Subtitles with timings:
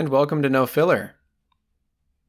[0.00, 1.16] And welcome to No Filler,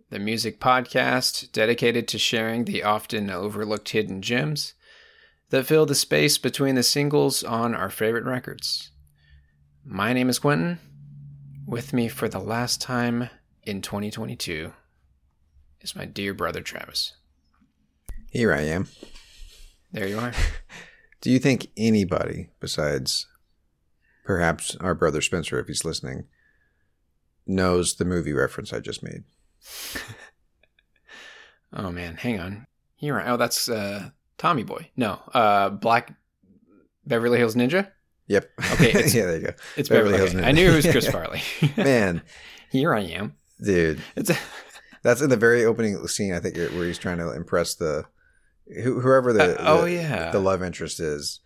[0.10, 4.74] the music podcast dedicated to sharing the often overlooked hidden gems
[5.52, 8.92] that fill the space between the singles on our favorite records.
[9.86, 10.80] My name is Quentin.
[11.66, 13.30] With me for the last time
[13.64, 14.74] in 2022
[15.80, 17.14] is my dear brother Travis.
[18.30, 18.90] Here I am.
[19.94, 20.34] There you are.
[21.22, 23.28] Do you think anybody besides
[24.26, 26.26] perhaps our brother Spencer, if he's listening,
[27.46, 29.24] knows the movie reference I just made?
[31.74, 32.68] oh man, hang on.
[32.96, 34.90] Here I oh that's uh Tommy Boy.
[34.96, 36.14] No, uh Black
[37.06, 37.90] Beverly Hills Ninja?
[38.28, 38.50] Yep.
[38.74, 39.54] Okay, it's- yeah, there you go.
[39.76, 40.44] It's Beverly, Beverly Hills.
[40.46, 40.48] Ninja.
[40.48, 41.42] I knew it was Chris Farley.
[41.78, 42.22] Man,
[42.72, 43.34] Here I am.
[43.64, 44.38] dude, It's a,
[45.04, 46.34] that's in the very opening scene.
[46.34, 48.06] I think where he's trying to impress the
[48.84, 50.32] whoever the, Uh, oh, the- yeah.
[50.32, 51.40] the love interest is.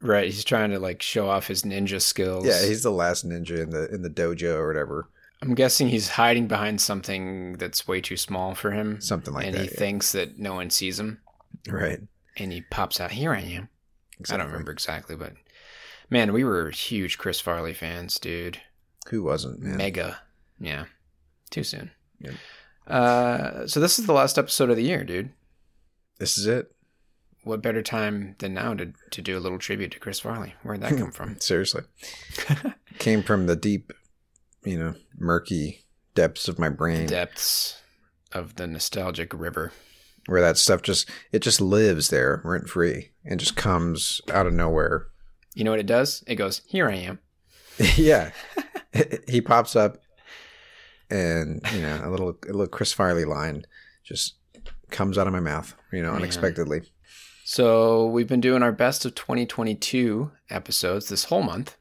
[0.00, 0.24] right.
[0.24, 2.46] He's trying to like show off his ninja skills.
[2.46, 5.08] Yeah, he's the last ninja in the in the dojo or whatever,
[5.42, 9.00] I'm guessing he's hiding behind something that's way too small for him.
[9.00, 9.60] something like and that.
[9.60, 11.20] And he thinks that no one sees him.
[11.68, 12.00] right.
[12.38, 13.68] And he pops out, Here I am.
[14.30, 15.32] I don't remember exactly, but
[16.08, 18.60] man, we were huge Chris Farley fans, dude.
[19.08, 19.60] who wasn't.
[19.60, 19.76] Man.
[19.76, 20.18] Mega.
[20.60, 20.84] Yeah.
[21.50, 21.90] Too soon.
[22.20, 22.34] Yep.
[22.86, 25.30] Uh, so this is the last episode of the year, dude.
[26.18, 26.72] This is it.
[27.44, 30.54] What better time than now to, to do a little tribute to Chris Farley?
[30.62, 31.40] Where'd that come from?
[31.40, 31.82] Seriously,
[32.98, 33.92] came from the deep,
[34.64, 37.06] you know, murky depths of my brain.
[37.06, 37.80] Depths
[38.32, 39.72] of the nostalgic river.
[40.26, 44.52] where that stuff just it just lives there rent free and just comes out of
[44.52, 45.08] nowhere.
[45.54, 46.22] You know what it does?
[46.26, 47.18] It goes, Here I am.
[47.96, 48.30] yeah,
[49.28, 49.98] he pops up,
[51.10, 53.64] and you know a little a little Chris Farley line
[54.04, 54.34] just
[54.90, 56.20] comes out of my mouth, you know, Man.
[56.20, 56.82] unexpectedly.
[57.44, 61.76] So we've been doing our best of 2022 episodes this whole month.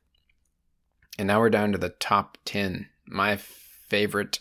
[1.22, 2.88] And now we're down to the top 10.
[3.06, 4.40] My favorite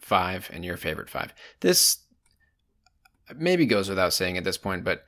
[0.00, 1.34] five and your favorite five.
[1.62, 2.04] This
[3.34, 5.04] maybe goes without saying at this point, but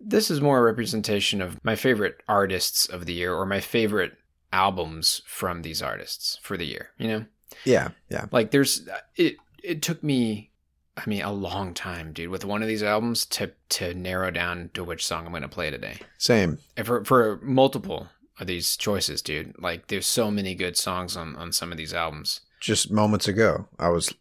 [0.00, 4.14] this is more a representation of my favorite artists of the year or my favorite
[4.52, 7.24] albums from these artists for the year, you know?
[7.64, 10.50] Yeah, yeah, Like there's it it took me
[10.96, 14.70] I mean a long time, dude, with one of these albums to to narrow down
[14.74, 15.98] to which song I'm going to play today.
[16.18, 16.58] same.
[16.76, 18.08] And for for multiple
[18.40, 19.54] of these choices, dude.
[19.58, 22.40] Like there's so many good songs on on some of these albums.
[22.60, 24.12] Just moments ago, I was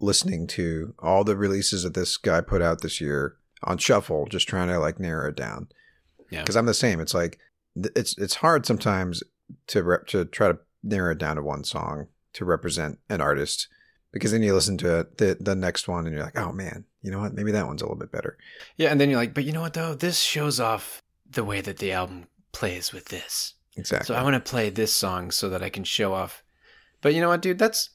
[0.00, 4.48] listening to all the releases that this guy put out this year on shuffle, just
[4.48, 5.68] trying to like narrow it down.
[6.30, 6.42] Yeah.
[6.42, 7.00] because I'm the same.
[7.00, 7.38] It's like
[7.76, 9.22] it's it's hard sometimes
[9.68, 13.68] to rep, to try to narrow it down to one song to represent an artist
[14.12, 16.84] because then you listen to it, the the next one and you're like, oh man,
[17.02, 17.34] you know what?
[17.34, 18.36] Maybe that one's a little bit better.
[18.76, 19.94] Yeah, and then you're like, but you know what though?
[19.94, 23.54] This shows off the way that the album plays with this.
[23.76, 24.06] Exactly.
[24.06, 26.42] So I want to play this song so that I can show off.
[27.00, 27.58] But you know what, dude?
[27.58, 27.90] That's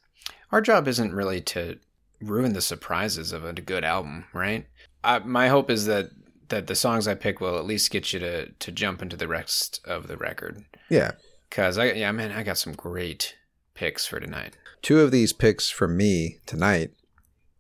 [0.52, 1.78] our job isn't really to
[2.22, 4.66] ruin the surprises of a good album, right?
[5.04, 6.10] I, my hope is that
[6.50, 9.28] that the songs I pick will at least get you to to jump into the
[9.28, 10.64] rest of the record.
[10.90, 11.12] yeah.
[11.52, 13.36] Cause I yeah man, I got some great
[13.76, 14.58] picks for tonight.
[14.82, 16.92] Two of these picks from me tonight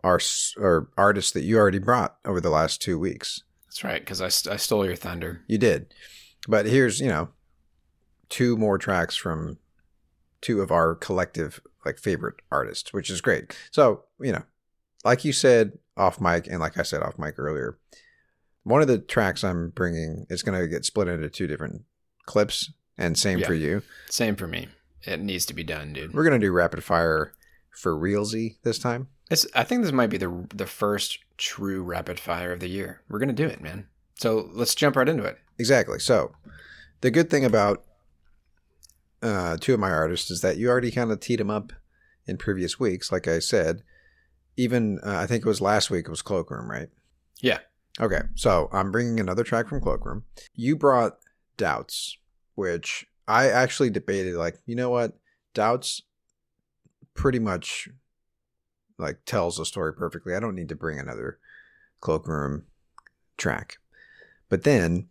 [0.04, 0.20] are
[0.58, 3.42] are artists that you already brought over the last two weeks.
[3.68, 5.42] That's right, because I, st- I stole your thunder.
[5.48, 5.94] You did,
[6.48, 7.30] but here's you know
[8.30, 9.58] two more tracks from
[10.42, 13.56] two of our collective like favorite artists, which is great.
[13.72, 14.44] So you know,
[15.04, 17.78] like you said off mic, and like I said off mic earlier,
[18.64, 21.84] one of the tracks I'm bringing is going to get split into two different
[22.26, 23.48] clips, and same Yeah.
[23.48, 23.82] for you.
[24.10, 24.68] Same for me.
[25.04, 26.14] It needs to be done, dude.
[26.14, 27.34] We're going to do rapid fire
[27.70, 29.08] for realsy this time.
[29.30, 33.02] It's, I think this might be the the first true rapid fire of the year.
[33.10, 33.88] We're gonna do it, man.
[34.16, 35.40] So let's jump right into it.
[35.58, 35.98] Exactly.
[36.00, 36.36] So,
[37.02, 37.84] the good thing about
[39.26, 41.74] uh, two of my artists is that you already kind of teed them up
[42.28, 43.12] in previous weeks.
[43.12, 43.82] Like I said,
[44.56, 46.06] even uh, I think it was last week.
[46.06, 46.90] It was Cloakroom, right?
[47.42, 47.60] Yeah.
[48.00, 48.22] Okay.
[48.36, 50.24] So I'm bringing another track from Cloakroom.
[50.54, 51.18] You brought
[51.58, 52.18] Doubts,
[52.54, 54.36] which I actually debated.
[54.36, 55.18] Like, you know what?
[55.56, 56.04] Doubts
[57.16, 57.90] pretty much
[59.00, 60.36] like tells the story perfectly.
[60.36, 61.40] I don't need to bring another
[62.00, 62.64] Cloakroom
[63.38, 63.78] track.
[64.50, 65.08] But then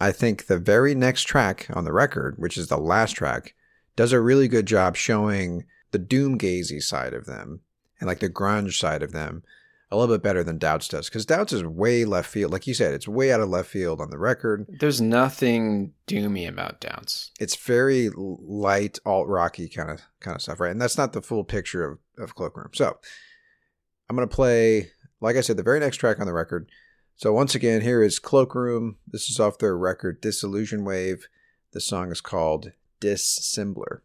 [0.00, 3.54] I think the very next track on the record, which is the last track,
[3.96, 7.60] does a really good job showing the doomgazy side of them
[8.00, 9.42] and like the grunge side of them
[9.90, 12.52] a little bit better than Doubts does because Doubts is way left field.
[12.52, 14.66] Like you said, it's way out of left field on the record.
[14.68, 17.32] There's nothing doomy about Doubts.
[17.40, 20.70] It's very light, alt rocky kind of kind of stuff, right?
[20.70, 22.76] And that's not the full picture of of Cloakroom.
[22.76, 22.98] So
[24.08, 24.90] I'm gonna play,
[25.20, 26.68] like I said, the very next track on the record.
[27.18, 28.94] So once again, here is Cloakroom.
[29.04, 31.26] This is off their record Dissolution Wave.
[31.72, 32.70] The song is called
[33.00, 34.02] Dissembler.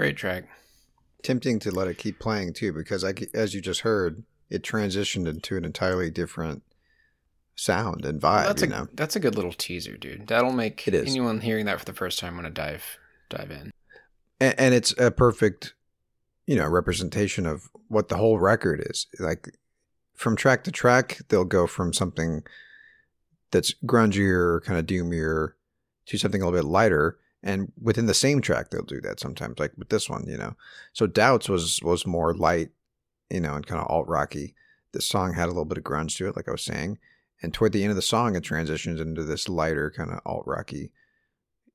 [0.00, 0.48] Great track.
[1.22, 5.28] Tempting to let it keep playing too, because I, as you just heard, it transitioned
[5.28, 6.62] into an entirely different
[7.54, 8.46] sound and vibe.
[8.46, 10.26] that's you a know, that's a good little teaser, dude.
[10.26, 11.10] That'll make It is.
[11.10, 12.96] anyone hearing that for the first time want to dive
[13.28, 13.72] dive in.
[14.40, 15.74] and, and it's a perfect,
[16.46, 19.06] you know, representation of what the whole record is.
[19.18, 19.54] Like
[20.14, 22.42] from track to track, they'll go from something
[23.50, 25.52] that's grungier, kind of doomier,
[26.06, 27.18] to something a little bit lighter.
[27.42, 29.58] And within the same track, they'll do that sometimes.
[29.58, 30.54] Like with this one, you know.
[30.92, 32.70] So Doubts was was more light,
[33.30, 34.54] you know, and kind of alt rocky.
[34.92, 36.98] The song had a little bit of grunge to it, like I was saying.
[37.42, 40.42] And toward the end of the song, it transitions into this lighter kind of alt
[40.46, 40.92] rocky,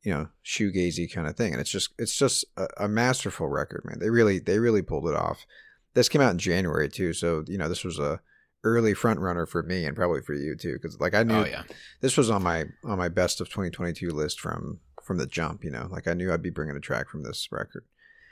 [0.03, 1.53] you know, shoegazy kind of thing.
[1.53, 3.97] And it's just it's just a, a masterful record, man.
[3.99, 5.47] They really they really pulled it off.
[5.95, 8.19] This came out in January too, so you know this was a
[8.63, 11.45] early front runner for me and probably for you too, because like I knew Oh
[11.45, 11.63] yeah.
[12.01, 15.63] this was on my on my best of 2022 list from from the jump.
[15.63, 17.85] You know, like I knew I'd be bringing a track from this record.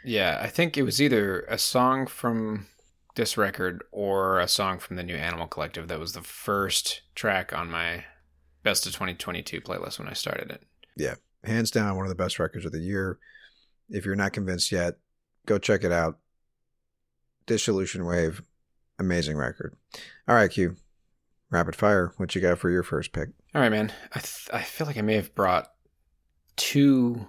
[0.04, 2.68] Yeah, I think it was either a song from
[3.16, 7.54] this record or a song from the new Animal Collective that was the first track
[7.54, 8.04] on my
[8.64, 10.64] best of 2022 playlist when I started it.
[10.98, 13.20] Yeah, hands down, one of the best records of the year.
[13.90, 14.96] If you're not convinced yet,
[15.46, 16.18] go check it out.
[17.46, 18.42] Dissolution Wave,
[18.98, 19.76] amazing record.
[20.28, 20.78] All right, Q,
[21.50, 22.14] rapid fire.
[22.18, 23.30] What you got for your first pick?
[23.54, 23.92] All right, man.
[24.14, 25.73] I th- I feel like I may have brought
[26.56, 27.28] two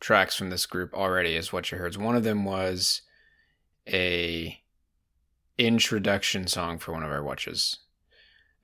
[0.00, 1.96] tracks from this group already is what you heard.
[1.96, 3.02] One of them was
[3.88, 4.58] a
[5.58, 7.78] introduction song for one of our watches,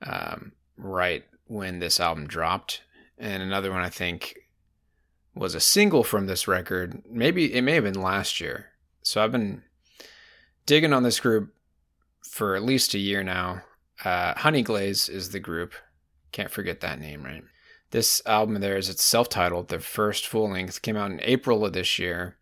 [0.01, 2.81] um, right when this album dropped,
[3.17, 4.37] and another one I think
[5.35, 7.01] was a single from this record.
[7.09, 8.67] Maybe it may have been last year.
[9.03, 9.63] So I've been
[10.65, 11.53] digging on this group
[12.23, 13.61] for at least a year now.
[14.03, 15.73] Uh, Honeyglaze is the group.
[16.31, 17.43] Can't forget that name, right?
[17.91, 19.67] This album of theirs, it's self-titled.
[19.67, 22.37] Their first full length came out in April of this year,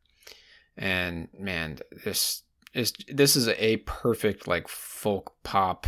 [0.76, 5.88] and man, this is this is a perfect like folk pop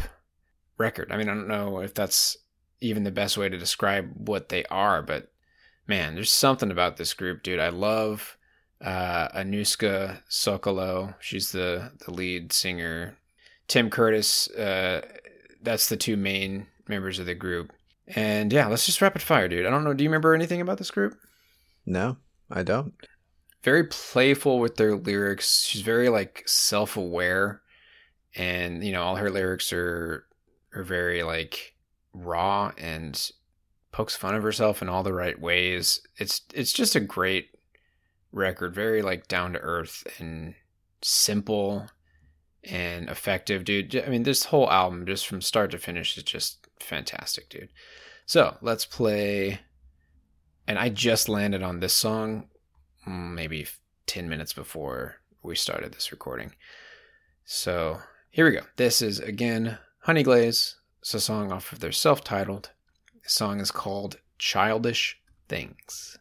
[0.78, 1.12] record.
[1.12, 2.38] I mean, I don't know if that's
[2.82, 5.32] even the best way to describe what they are, but
[5.88, 7.60] man, there's something about this group, dude.
[7.60, 8.38] I love
[8.82, 11.16] uh, Anouska Sokolow.
[11.20, 13.18] She's the the lead singer.
[13.68, 14.50] Tim Curtis.
[14.52, 15.02] Uh,
[15.62, 17.74] that's the two main members of the group.
[18.16, 19.66] And yeah, let's just rapid fire, dude.
[19.66, 19.94] I don't know.
[19.94, 21.16] Do you remember anything about this group?
[21.86, 22.18] No,
[22.50, 22.94] I don't.
[23.64, 25.66] Very playful with their lyrics.
[25.66, 27.62] She's very like self aware,
[28.36, 30.26] and you know all her lyrics are
[30.74, 31.76] are very like
[32.14, 33.32] raw and
[33.92, 36.02] pokes fun of herself in all the right ways.
[36.18, 37.50] It's it's just a great
[38.32, 40.56] record, very like down to earth and
[41.02, 41.90] simple
[42.64, 43.96] and effective, dude.
[43.96, 47.70] I mean, this whole album, just from start to finish, is just fantastic, dude.
[48.26, 49.60] So let's play.
[50.68, 52.46] And I just landed on this song
[53.08, 53.66] maybe
[54.06, 56.54] 10 minutes before we started this recording.
[57.44, 58.62] So here we go.
[58.76, 60.76] This is again Honeyglaze.
[61.02, 62.70] It's a song off of their self titled.
[63.24, 66.19] The song is called Childish Things.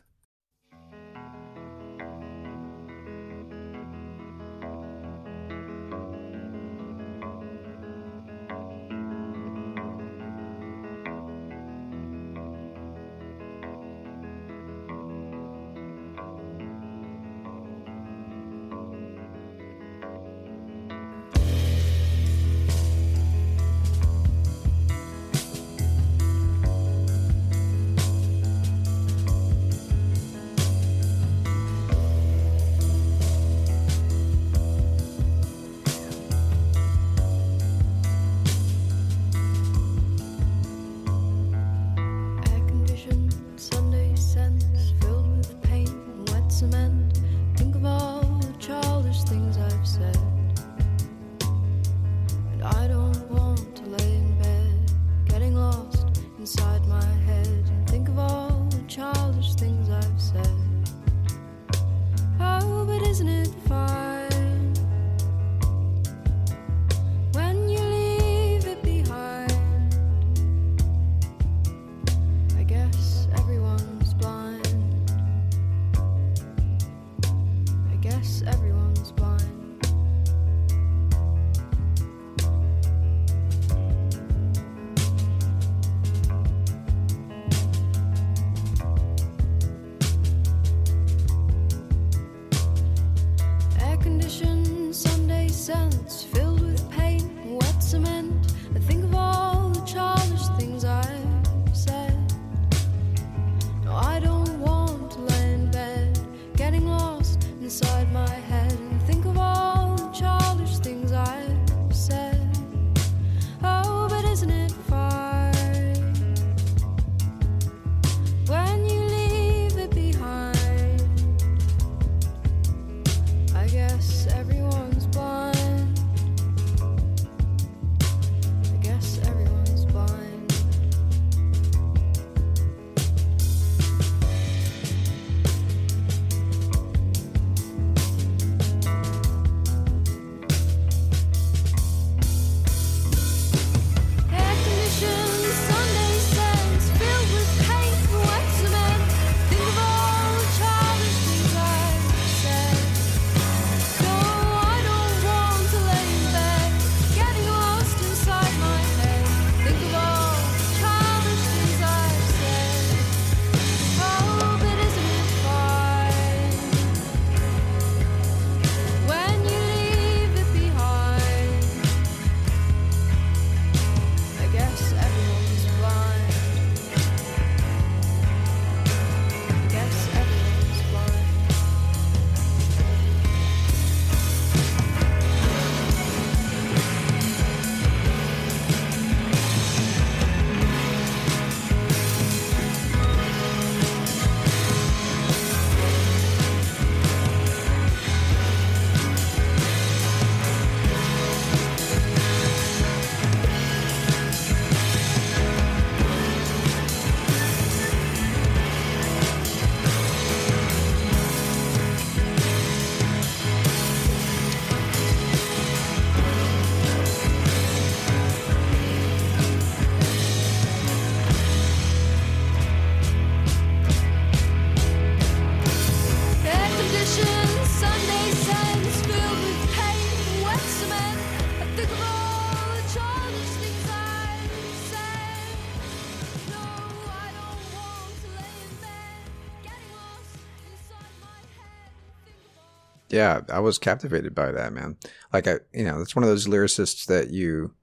[243.18, 244.96] Yeah, I was captivated by that, man.
[245.32, 247.74] Like I, you know, it's one of those lyricists that you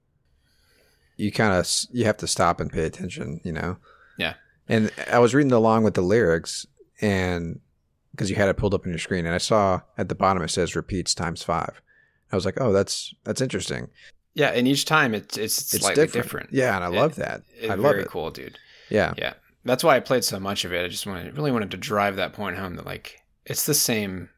[1.16, 3.76] you kind of you have to stop and pay attention, you know.
[4.18, 4.34] Yeah.
[4.68, 6.66] And I was reading along with the lyrics
[7.00, 7.60] and
[8.12, 10.42] because you had it pulled up on your screen and I saw at the bottom
[10.42, 11.82] it says repeats times 5.
[12.32, 13.88] I was like, "Oh, that's that's interesting."
[14.34, 16.24] Yeah, and each time it's it's, It's slightly different.
[16.24, 16.52] different.
[16.52, 17.42] Yeah, and I It- love that.
[17.58, 18.08] It's I love very it.
[18.08, 18.58] cool, dude.
[18.90, 19.14] Yeah.
[19.16, 20.84] Yeah, that's why I played so much of it.
[20.84, 24.28] I just wanted, really wanted to drive that point home that like it's the same,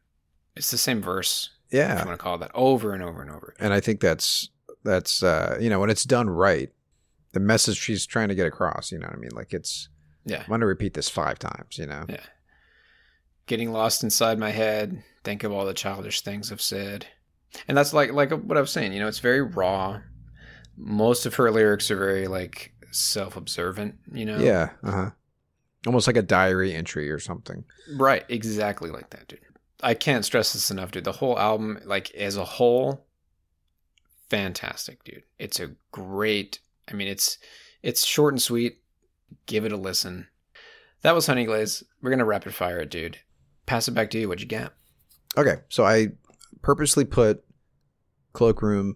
[0.59, 1.49] it's the same verse.
[1.69, 1.99] If Yeah.
[1.99, 3.55] you want to call it that, over and over and over.
[3.59, 4.49] and I think that's
[4.83, 6.69] that's uh, you know when it's done right,
[7.33, 8.91] the message she's trying to get across.
[8.91, 9.31] You know what I mean?
[9.33, 9.89] Like it's
[10.25, 11.77] Yeah, I'm going to repeat this five times.
[11.77, 12.05] You know?
[12.07, 12.21] Yeah.
[13.47, 15.03] getting lost inside my head.
[15.23, 17.05] Think of all the childish things I've said,
[17.67, 18.93] and that's like like what I was saying.
[18.93, 20.01] You know, it's very raw.
[20.77, 23.95] Most of her lyrics are very like self-observant.
[24.13, 24.39] You know.
[24.39, 24.69] Yeah.
[24.83, 25.09] Uh huh.
[25.85, 27.63] Almost like a diary entry or something.
[27.95, 29.39] Right, exactly like that, dude.
[29.81, 31.03] I can't stress this enough, dude.
[31.03, 33.05] The whole album, like as a whole,
[34.29, 35.23] fantastic, dude.
[35.37, 36.59] It's a great.
[36.89, 37.37] I mean, it's
[37.81, 38.81] it's short and sweet.
[39.45, 40.27] Give it a listen.
[41.01, 41.83] That was Honeyglaze.
[42.01, 43.19] We're gonna rapid fire it, dude.
[43.65, 44.27] Pass it back to you.
[44.27, 44.73] What'd you get?
[45.37, 46.09] Okay, so I
[46.61, 47.43] purposely put
[48.33, 48.95] Cloakroom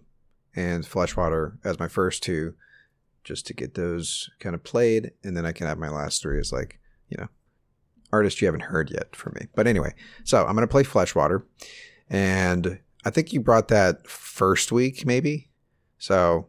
[0.54, 2.54] and Fleshwater as my first two,
[3.22, 6.38] just to get those kind of played, and then I can have my last three
[6.38, 7.28] as like you know
[8.14, 9.46] artists you haven't heard yet from me.
[9.54, 11.44] But anyway, so I'm gonna play Fleshwater,
[12.08, 15.50] and I think you brought that first week maybe,
[15.98, 16.48] so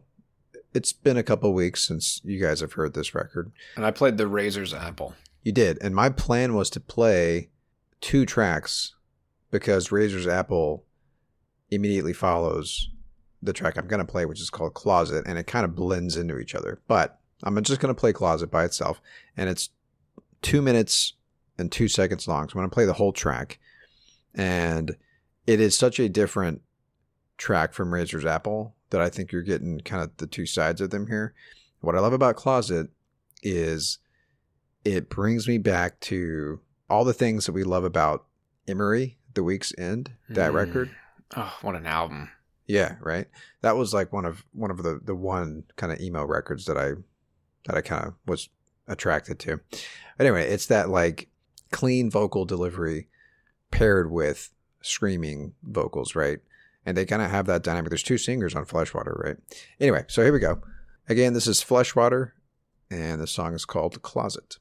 [0.76, 3.50] it's been a couple weeks since you guys have heard this record.
[3.76, 5.14] And I played the Razor's Apple.
[5.42, 5.78] You did.
[5.80, 7.48] And my plan was to play
[8.02, 8.94] two tracks
[9.50, 10.84] because Razor's Apple
[11.70, 12.90] immediately follows
[13.42, 16.16] the track I'm going to play, which is called Closet, and it kind of blends
[16.16, 16.80] into each other.
[16.88, 19.00] But I'm just going to play Closet by itself,
[19.36, 19.70] and it's
[20.42, 21.14] two minutes
[21.58, 22.48] and two seconds long.
[22.48, 23.58] So I'm going to play the whole track.
[24.34, 24.96] And
[25.46, 26.62] it is such a different
[27.38, 30.90] track from Razor's Apple that I think you're getting kind of the two sides of
[30.90, 31.34] them here.
[31.80, 32.88] What I love about Closet
[33.42, 33.98] is
[34.84, 38.26] it brings me back to all the things that we love about
[38.68, 40.54] Emery, The Weak's End, that Mm.
[40.54, 40.90] record.
[41.36, 42.30] Oh, what an album!
[42.66, 43.26] Yeah, right.
[43.62, 46.76] That was like one of one of the the one kind of emo records that
[46.78, 46.92] I
[47.66, 48.48] that I kind of was
[48.86, 49.60] attracted to.
[50.20, 51.28] Anyway, it's that like
[51.70, 53.08] clean vocal delivery
[53.70, 54.50] paired with
[54.80, 56.38] screaming vocals, right?
[56.84, 57.90] And they kind of have that dynamic.
[57.90, 59.36] There's two singers on Fleshwater, right?
[59.80, 60.62] Anyway, so here we go.
[61.08, 62.34] Again, this is Fleshwater,
[62.90, 64.58] and the song is called Closet.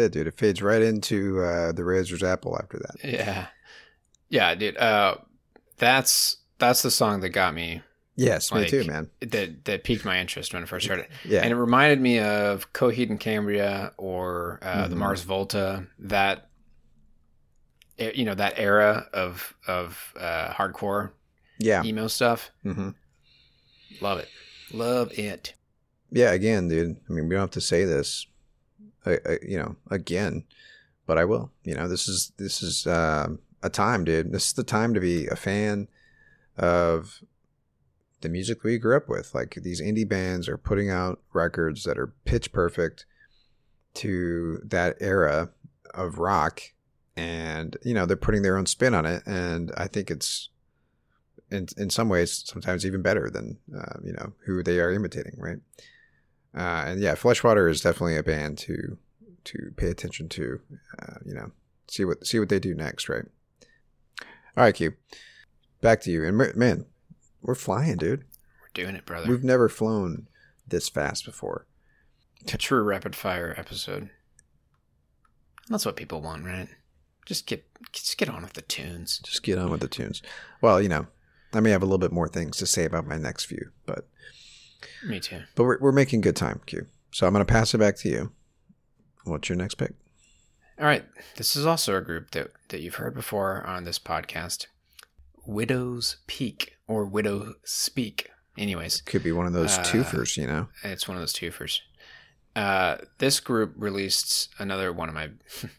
[0.00, 0.26] It, dude.
[0.26, 2.96] It fades right into uh, the Razor's Apple after that.
[3.04, 3.46] Yeah,
[4.28, 4.76] yeah, dude.
[4.76, 5.16] Uh,
[5.78, 7.82] that's that's the song that got me
[8.16, 9.08] Yes, me too, man.
[9.20, 11.10] that that piqued my interest when I first heard it.
[11.24, 11.40] Yeah.
[11.42, 14.98] And it reminded me of Coheed and Cambria or uh, the Mhm.
[14.98, 15.86] Mars Volta.
[16.00, 16.48] That
[17.98, 21.12] you know that era of of uh, hardcore
[21.58, 21.82] Yeah.
[21.84, 22.50] emo stuff.
[22.64, 22.90] Mm-hmm.
[24.00, 24.28] Love it,
[24.72, 25.54] love it.
[26.10, 26.32] Yeah.
[26.32, 26.96] Again, dude.
[27.08, 28.26] I mean, we don't have to say this,
[29.06, 30.44] You know, again,
[31.06, 31.50] but I will.
[31.64, 34.32] You know, this is this is um a time, dude.
[34.32, 35.88] This is the time to be a fan
[36.56, 37.22] of
[38.20, 39.34] the music we grew up with.
[39.34, 43.06] Like these indie bands are putting out records that are pitch perfect
[43.94, 45.50] to that era
[45.94, 46.60] of rock,
[47.16, 49.22] and you know they're putting their own spin on it.
[49.26, 50.50] And I think it's
[51.50, 55.34] in in some ways sometimes even better than uh, you know who they are imitating,
[55.38, 55.58] right?
[56.54, 58.98] Uh, and yeah, Fleshwater is definitely a band to
[59.44, 60.60] to pay attention to.
[61.00, 61.52] Uh, you know,
[61.88, 63.24] see what see what they do next, right?
[64.56, 64.94] All right, Q.
[65.80, 66.24] Back to you.
[66.24, 66.86] And man,
[67.42, 68.24] we're flying, dude.
[68.60, 69.28] We're doing it, brother.
[69.28, 70.26] We've never flown
[70.66, 71.66] this fast before.
[72.52, 74.10] a true rapid fire episode.
[75.68, 76.68] That's what people want, right?
[77.26, 79.20] Just get just get on with the tunes.
[79.20, 80.20] Just get on with the tunes.
[80.60, 81.06] Well, you know,
[81.52, 84.08] I may have a little bit more things to say about my next few, but
[85.04, 85.42] Me too.
[85.54, 86.86] but we're we're making good time, Q.
[87.12, 88.32] So I'm gonna pass it back to you.
[89.24, 89.92] What's your next pick?
[90.78, 91.04] All right,
[91.36, 94.66] this is also a group that that you've heard before on this podcast.
[95.46, 98.30] Widows Peak or Widow Speak.
[98.58, 100.68] Anyways, Could be one of those Uh, twofers, you know.
[100.82, 101.80] it's one of those twofers.
[102.54, 105.30] Uh, this group released another one of my.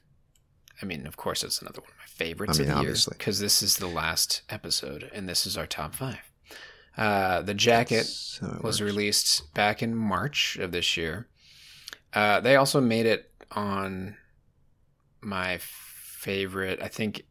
[0.81, 3.15] I mean, of course, it's another one of my favorites I mean, of the obviously.
[3.17, 6.30] because this is the last episode and this is our top five.
[6.97, 11.27] Uh, the jacket So was released back in March of this year.
[12.13, 14.17] Uh, they also made it on
[15.21, 16.81] my favorite.
[16.81, 17.23] I think.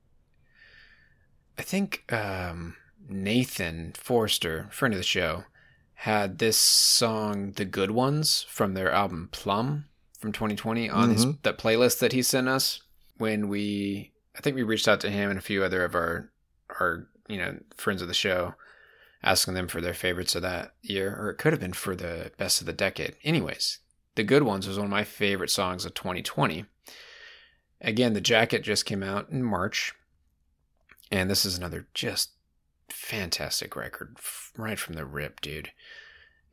[1.59, 2.77] I think um,
[3.09, 5.45] Nathan Forster, friend of the show,
[5.95, 9.85] had this song "The Good Ones" from their album Plum
[10.19, 11.43] from 2020 on his Mhm.
[11.43, 12.81] that playlist that he sent us
[13.19, 14.13] when we.
[14.37, 16.31] I think we reached out to him and a few other of our
[16.79, 18.55] our you know friends of the show
[19.23, 22.33] asking them for their favorites of that year, or it could have been for the
[22.39, 23.17] best of the decade.
[23.23, 23.79] Anyways,
[24.15, 26.65] The Good Ones was one of my favorite songs of 2020.
[27.81, 29.95] Again, The Jacket just came out in March,
[31.11, 32.31] and this is another just
[32.89, 34.17] fantastic record
[34.57, 35.71] right from the rip, dude.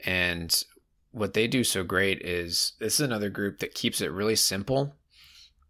[0.06, 0.64] And
[1.12, 4.96] what they do so great is this is another group that keeps it really simple,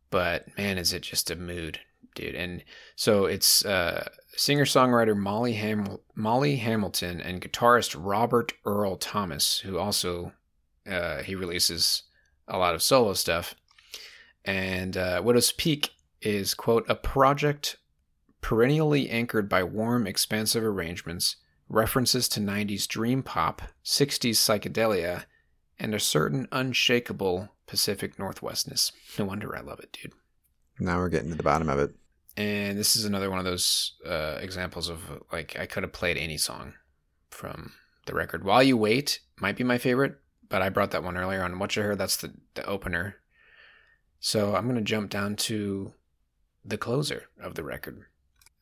[0.09, 1.79] but man, is it just a mood,
[2.15, 2.35] dude.
[2.35, 2.63] And
[2.95, 9.77] so it's uh, singer songwriter Molly Ham- Molly Hamilton and guitarist Robert Earl Thomas, who
[9.77, 10.31] also
[10.89, 12.03] uh, he releases
[12.47, 13.55] a lot of solo stuff.
[14.45, 15.89] And uh, Widow's Peak
[16.21, 17.77] is quote a project
[18.39, 25.25] perennially anchored by warm, expansive arrangements, references to 90s dream pop, 60s psychedelia,
[25.79, 28.91] and a certain unshakable Pacific Northwestness.
[29.19, 30.13] No wonder I love it, dude.
[30.79, 31.95] Now we're getting to the bottom of it.
[32.37, 34.99] And this is another one of those uh, examples of
[35.31, 36.75] like I could have played any song
[37.31, 37.73] from
[38.05, 38.43] the record.
[38.43, 41.75] While You Wait might be my favorite, but I brought that one earlier on What
[41.75, 41.97] You Heard.
[41.97, 43.15] That's the, the opener.
[44.19, 45.93] So I'm going to jump down to
[46.63, 48.05] the closer of the record.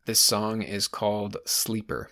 [0.06, 2.10] This song is called Sleeper.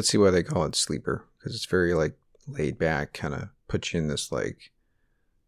[0.00, 2.16] Could see why they call it sleeper because it's very like
[2.48, 4.72] laid back, kind of puts you in this like,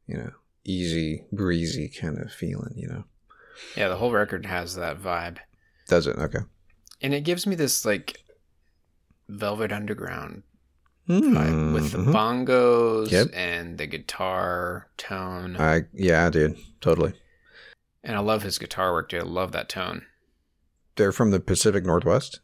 [0.07, 0.31] you know,
[0.65, 2.75] easy breezy kind of feeling.
[2.77, 3.05] You know,
[3.77, 5.39] Yeah, the whole record has that vibe.
[5.89, 6.17] does it?
[6.19, 6.41] Okay.
[7.01, 8.19] And it gives me this like
[9.29, 10.43] Velvet Underground
[11.09, 12.13] vibe with the Mhm.
[12.13, 13.29] bongos Yep.
[13.33, 15.57] and the guitar tone.
[15.57, 17.15] I yeah, dude, totally.
[18.05, 19.23] and I love his guitar work, dude.
[19.23, 20.05] I love that tone.
[20.97, 22.41] They're from the Pacific Northwest.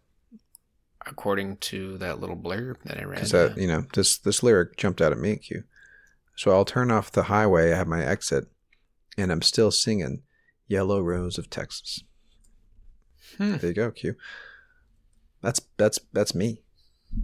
[1.10, 3.16] According to that little blurb that I read.
[3.16, 3.62] Because that yeah.
[3.62, 5.64] you know this this lyric jumped out at me, Q.
[6.36, 7.72] So I'll turn off the highway.
[7.72, 8.46] I have my exit,
[9.16, 10.22] and I'm still singing
[10.66, 12.04] "Yellow Rose of Texas."
[13.36, 13.56] Hmm.
[13.56, 14.14] There you go, Q.
[15.42, 16.62] That's that's that's me.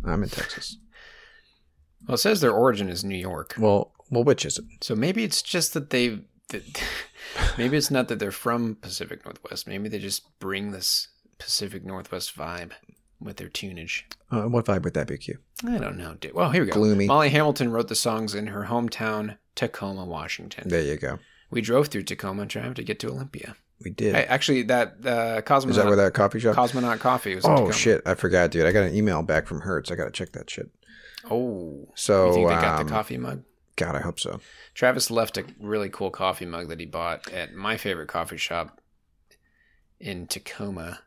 [0.04, 0.78] I'm in Texas.
[2.06, 3.54] Well, it says their origin is New York.
[3.58, 4.64] Well, well, which is it?
[4.80, 6.20] So maybe it's just that they.
[6.48, 6.82] That,
[7.58, 9.66] maybe it's not that they're from Pacific Northwest.
[9.66, 12.72] Maybe they just bring this Pacific Northwest vibe
[13.24, 14.02] with their tunage.
[14.30, 15.38] Uh, what vibe would that be, Q?
[15.66, 16.34] I don't know, dude.
[16.34, 16.74] Well, here we go.
[16.74, 17.06] Gloomy.
[17.06, 20.68] Molly Hamilton wrote the songs in her hometown, Tacoma, Washington.
[20.68, 21.18] There you go.
[21.50, 23.56] we drove through Tacoma, Trav, to get to Olympia.
[23.82, 24.14] We did.
[24.14, 26.54] Hey, actually, that uh, Cosmonaut, is that where that coffee shop?
[26.56, 27.44] Cosmonaut Coffee was.
[27.44, 27.72] oh Tacoma.
[27.72, 28.02] shit!
[28.06, 28.66] I forgot, dude.
[28.66, 29.90] I got an email back from Hertz.
[29.90, 30.70] I got to check that shit.
[31.30, 33.42] Oh, So, you think they got um, the coffee mug?
[33.76, 34.40] God, I hope so.
[34.74, 38.80] Travis left a really cool coffee mug that he bought at my favorite coffee shop
[39.98, 41.00] in Tacoma.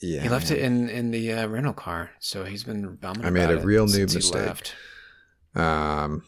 [0.00, 3.24] Yeah, he left it in in the uh, rental car, so he's been bumming.
[3.24, 4.34] I made a it real noob mistake.
[4.46, 4.74] left.
[5.54, 6.22] Um,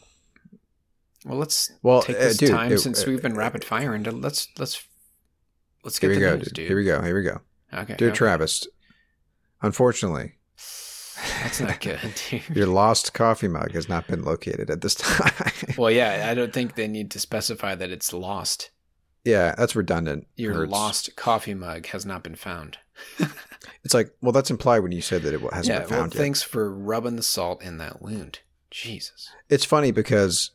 [1.25, 4.03] Well, let's Well, take uh, this dude, time it- since uh, we've been rapid firing
[4.03, 4.83] to let's let's
[5.85, 6.53] let's get here we go, news, dude.
[6.55, 6.67] dude.
[6.67, 7.01] Here we go.
[7.01, 7.41] Here we go.
[7.73, 8.17] Okay, Dear okay.
[8.17, 8.67] Travis,
[9.61, 10.33] unfortunately,
[11.41, 12.41] That's not good, dude.
[12.53, 15.31] your lost coffee mug has not been located at this time.
[15.77, 18.71] Well, yeah, I don't think they need to specify that it's lost.
[19.23, 20.27] yeah, that's redundant.
[20.35, 22.77] Your lost coffee mug has not been found.
[23.83, 26.13] It's like, well, that's implied when you said that it hasn't yeah, been well, found
[26.13, 26.19] yet.
[26.19, 28.39] thanks for rubbing the salt in that wound.
[28.69, 29.29] Jesus.
[29.49, 30.51] It's funny because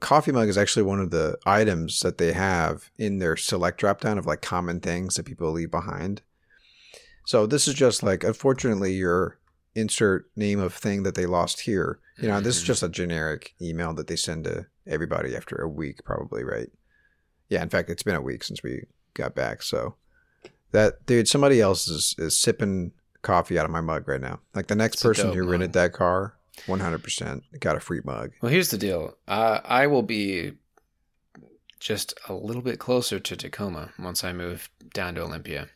[0.00, 4.00] coffee mug is actually one of the items that they have in their select drop
[4.00, 6.22] down of like common things that people leave behind.
[7.26, 9.38] So this is just like, unfortunately, your
[9.74, 11.98] insert name of thing that they lost here.
[12.18, 12.66] You know, this is Mhm.
[12.66, 16.70] just a generic email that they send to everybody after a week, probably, right?
[17.50, 19.62] Yeah, in fact, it's been a week since we got back.
[19.62, 19.96] So
[20.72, 24.40] that dude, somebody else is is sipping coffee out of my mug right now.
[24.54, 25.50] Like the next It's person who mug.
[25.50, 28.32] rented that car, one hundred percent got a free mug.
[28.40, 29.16] Well, here's the deal.
[29.26, 30.52] Uh, I will be
[31.80, 35.68] just a little bit closer to Tacoma once I move down to Olympia.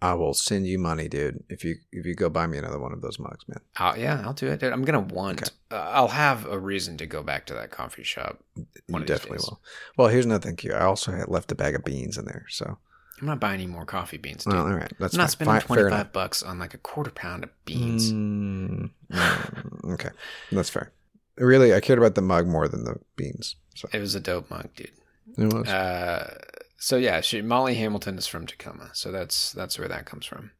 [0.00, 1.42] I will send you money, dude.
[1.48, 3.58] If you if you go buy me another one of those mugs, man.
[3.76, 4.60] I'll, yeah, I'll do it.
[4.60, 5.42] Dude, I'm gonna want.
[5.42, 5.50] Okay.
[5.72, 8.38] Uh, I'll have a reason to go back to that coffee shop.
[8.56, 9.60] You definitely will.
[9.96, 10.72] Well, here's another thing, Q.
[10.72, 12.78] I also had left a bag of beans in there, so
[13.20, 14.44] I'm not buying any more coffee beans.
[14.44, 14.54] Dude.
[14.54, 14.92] well, all right.
[14.98, 15.60] That's I'm not fine.
[15.60, 18.12] spending 25 bucks on like a quarter pound of beans.
[18.12, 20.10] Mm, mm, okay,
[20.52, 20.92] that's fair.
[21.36, 23.56] Really, I cared about the mug more than the beans.
[23.74, 24.90] So It was a dope mug, dude.
[25.36, 25.68] it was.
[25.68, 26.38] Uh,
[26.78, 30.50] so yeah, she, Molly Hamilton is from Tacoma, so that's that's where that comes from.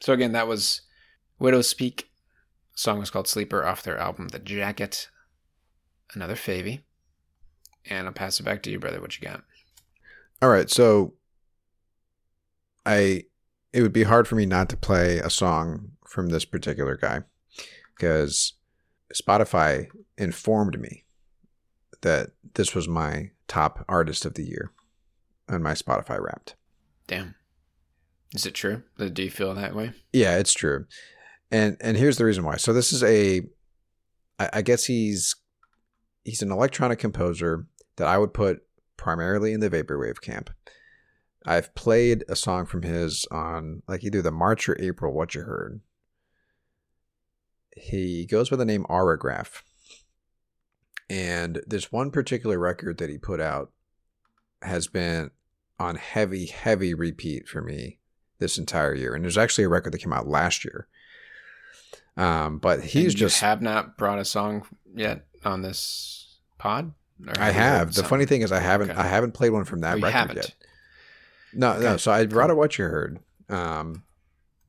[0.00, 0.82] So again, that was
[1.38, 2.08] Widows Speak.
[2.74, 5.08] The song was called Sleeper off their album The Jacket.
[6.14, 6.82] Another favy.
[7.88, 9.00] And I'll pass it back to you, brother.
[9.00, 9.42] What you got?
[10.42, 11.14] All right, so
[12.86, 13.24] I
[13.72, 17.22] it would be hard for me not to play a song from this particular guy
[17.94, 18.54] because
[19.12, 21.04] Spotify informed me
[22.02, 24.70] that this was my top artist of the year
[25.48, 26.54] on my Spotify Wrapped.
[27.06, 27.34] Damn.
[28.34, 28.82] Is it true?
[28.98, 29.92] Do you feel that way?
[30.12, 30.86] Yeah, it's true.
[31.50, 32.56] And and here's the reason why.
[32.56, 33.42] So this is a
[34.38, 35.36] I, I guess he's
[36.24, 37.66] he's an electronic composer
[37.96, 38.62] that I would put
[38.96, 40.50] primarily in the vaporwave camp.
[41.46, 45.42] I've played a song from his on like either the March or April what you
[45.42, 45.80] heard.
[47.76, 49.62] He goes by the name Auragraph.
[51.10, 53.70] And this one particular record that he put out
[54.62, 55.30] has been
[55.78, 57.98] on heavy, heavy repeat for me
[58.38, 59.14] this entire year.
[59.14, 60.88] And there's actually a record that came out last year.
[62.16, 66.92] Um, but he's just have not brought a song yet on this pod.
[67.36, 67.94] I have.
[67.94, 68.98] The funny thing is I haven't Okay.
[68.98, 70.36] I haven't played one from Oh, that you record haven't?
[70.36, 70.54] yet.
[71.54, 71.96] No, no.
[71.96, 74.04] So I brought up what you heard, um,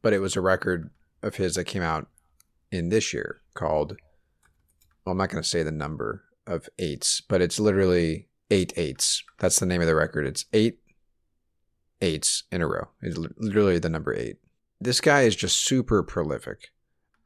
[0.02, 0.89] but it was a record
[1.21, 2.08] of his that came out
[2.71, 3.98] in this year called.
[5.06, 9.24] Well, I'm not going to say the number of eights, but it's literally eight eights.
[9.39, 10.26] That's the name of the record.
[10.26, 10.80] It's eight
[12.02, 12.89] eights in a row.
[13.02, 14.38] It's literally the number eight.
[14.80, 16.71] This guy is just super prolific,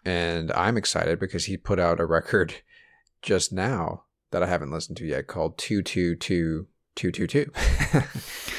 [0.06, 2.56] and I'm excited because he put out a record
[3.22, 7.52] just now that I haven't listened to yet called two two two two two two.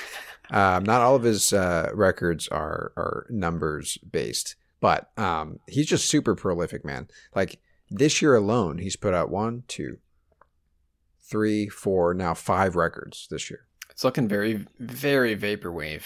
[0.51, 6.09] Um, not all of his uh, records are are numbers based, but um, he's just
[6.09, 7.09] super prolific, man.
[7.35, 7.61] Like
[7.91, 9.99] this year alone, he's put out one, two,
[11.21, 13.67] three, four, now five records this year.
[13.91, 16.03] It's looking very, very vaporwave.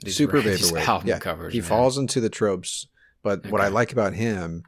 [0.00, 0.86] These super vaporwave.
[0.88, 1.52] album yeah, covers.
[1.52, 1.68] he man.
[1.68, 2.86] falls into the tropes,
[3.22, 4.64] but what I like about him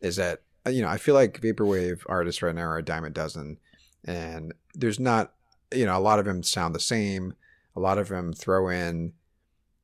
[0.00, 3.04] is that uh, you know I feel like vaporwave artists right now are a dime
[3.04, 3.58] a dozen,
[4.04, 5.34] and there's not
[5.72, 7.34] you know a lot of them sound the same.
[7.76, 9.12] A lot of them throw in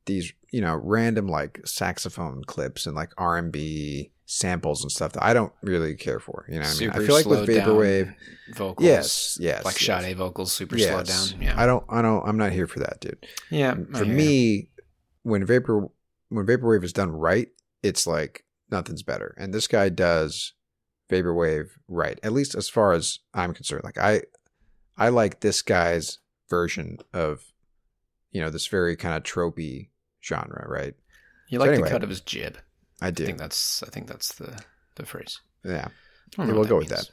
[0.05, 5.13] these you know random like saxophone clips and like R and B samples and stuff
[5.13, 6.45] that I don't really care for.
[6.47, 8.13] You know, what I mean, I feel like with vaporwave,
[8.53, 8.85] vocals.
[8.85, 10.03] yes, yes, like yes.
[10.03, 11.41] Sade vocals, super slowed down.
[11.41, 13.25] Yeah, I don't, I don't, I'm not here for that, dude.
[13.49, 13.73] yeah.
[13.93, 14.69] For me,
[15.23, 15.89] when vapor
[16.29, 17.49] when vaporwave is done right,
[17.83, 19.35] it's like nothing's better.
[19.37, 20.53] And this guy does
[21.09, 23.83] vaporwave right, at least as far as I'm concerned.
[23.83, 24.21] Like I,
[24.97, 27.43] I like this guy's version of,
[28.31, 29.89] you know, this very kind of tropey
[30.23, 30.95] genre, right?
[31.49, 31.87] you so like anyway.
[31.87, 32.57] the cut of his jib.
[33.01, 33.23] I do.
[33.23, 33.83] I think that's.
[33.83, 34.61] I think that's the
[34.95, 35.39] the phrase.
[35.63, 35.87] yeah.
[36.37, 37.09] I don't know Yeah, we'll go with that.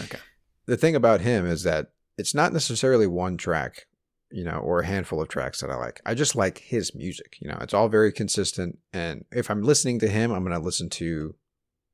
[0.00, 0.18] Okay.
[0.66, 3.86] the thing about him is that it's not necessarily one track,
[4.30, 6.00] you know, or a handful of tracks that I like.
[6.06, 7.36] I just like his music.
[7.40, 8.78] You know, it's all very consistent.
[8.92, 11.34] And if I'm listening to him, I'm going to listen to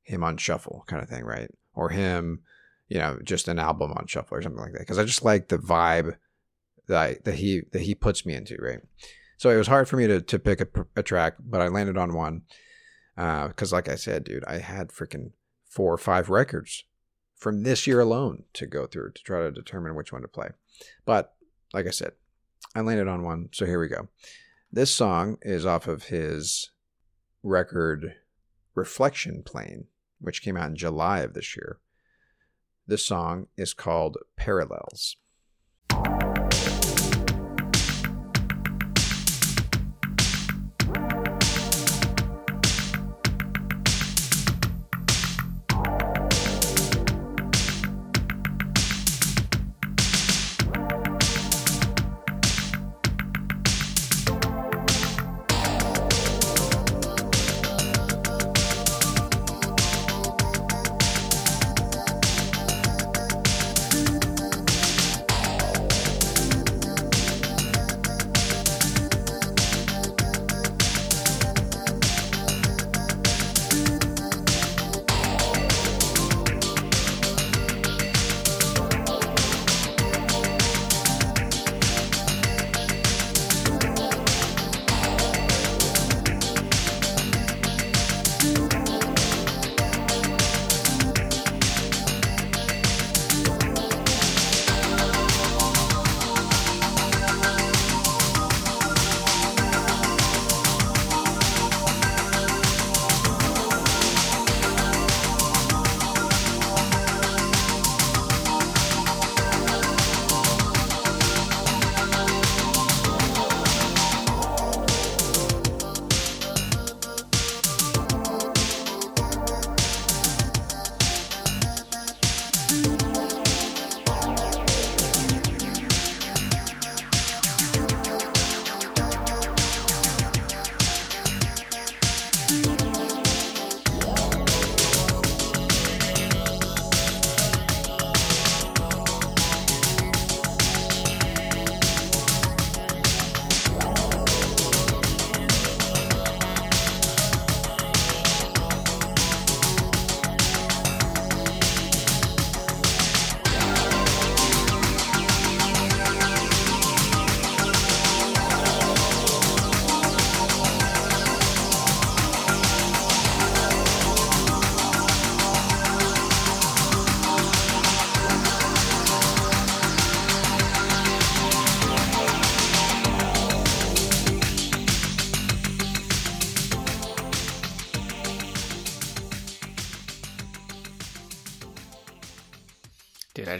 [0.03, 1.49] him on shuffle, kind of thing, right?
[1.73, 2.41] Or him,
[2.87, 4.79] you know, just an album on shuffle or something like that.
[4.79, 6.15] Because I just like the vibe
[6.87, 8.81] that I, that he that he puts me into, right?
[9.37, 11.97] So it was hard for me to to pick a, a track, but I landed
[11.97, 12.43] on one.
[13.17, 15.31] Uh, because, like I said, dude, I had freaking
[15.69, 16.85] four or five records
[17.35, 20.49] from this year alone to go through to try to determine which one to play.
[21.05, 21.33] But
[21.73, 22.13] like I said,
[22.75, 23.49] I landed on one.
[23.51, 24.07] So here we go.
[24.71, 26.71] This song is off of his
[27.43, 28.15] record
[28.75, 29.87] Reflection Plane,
[30.19, 31.79] which came out in July of this year.
[32.87, 35.17] This song is called Parallels.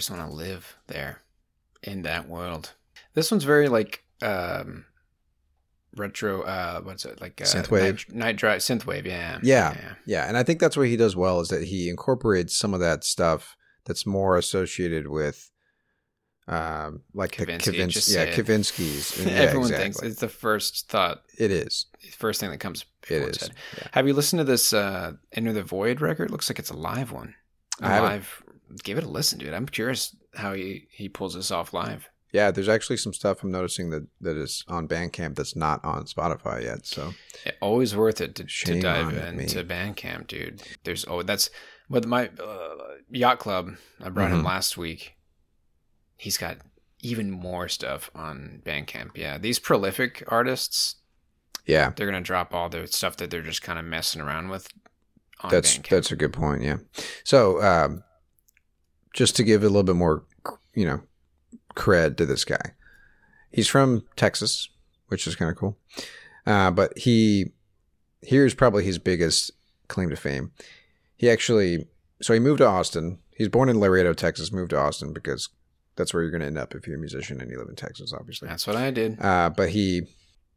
[0.01, 1.21] Just want to live there
[1.83, 2.73] in that world.
[3.13, 4.85] This one's very like um
[5.95, 6.41] retro.
[6.41, 7.39] Uh, what's it like?
[7.41, 7.81] Uh, Synthwave?
[8.09, 9.05] night, night drive synthwave.
[9.05, 9.75] Yeah, Yeah.
[10.05, 12.79] Yeah, and I think that's what he does well is that he incorporates some of
[12.79, 15.49] that stuff that's more associated with
[16.47, 18.25] um like the Kavinsky, Kavins- yeah.
[18.35, 19.25] Kavinsky's.
[19.25, 19.83] Yeah, Everyone exactly.
[19.83, 21.85] thinks it's the first thought, it is.
[22.17, 22.85] first thing that comes.
[23.07, 23.49] It head.
[23.77, 23.87] Yeah.
[23.91, 26.31] Have you listened to this uh, Enter the Void record?
[26.31, 27.35] Looks like it's a live one.
[27.81, 28.43] A I live.
[28.83, 29.53] Give it a listen, dude.
[29.53, 32.09] I'm curious how he he pulls this off live.
[32.33, 36.05] Yeah, there's actually some stuff I'm noticing that that is on Bandcamp that's not on
[36.05, 36.85] Spotify yet.
[36.85, 37.13] So
[37.45, 40.61] Yeah, always worth it to, to dive into Bandcamp, dude.
[40.85, 41.49] There's oh, that's
[41.89, 42.75] with my uh,
[43.09, 43.71] yacht club.
[44.01, 44.45] I brought him Mhm.
[44.45, 45.15] last week.
[46.15, 46.57] He's got
[47.01, 49.09] even more stuff on Bandcamp.
[49.15, 50.95] Yeah, these prolific artists,
[51.65, 54.69] yeah, they're gonna drop all the stuff that they're just kind of messing around with
[55.41, 55.89] on that's Bandcamp.
[55.89, 56.61] that's a good point.
[56.61, 56.77] Yeah.
[57.25, 58.03] So um,
[59.13, 60.23] just to give a little bit more,
[60.73, 61.01] you know,
[61.75, 62.73] cred to this guy,
[63.51, 64.69] he's from Texas,
[65.07, 65.77] which is kind of cool.
[66.45, 67.51] Uh, but he
[68.21, 69.51] here's probably his biggest
[69.87, 70.51] claim to fame.
[71.17, 71.87] He actually
[72.21, 73.19] so he moved to Austin.
[73.35, 74.51] He's born in Laredo, Texas.
[74.51, 75.49] Moved to Austin because
[75.95, 77.75] that's where you're going to end up if you're a musician and you live in
[77.75, 78.47] Texas, obviously.
[78.47, 79.19] That's what I did.
[79.19, 80.03] Uh, but he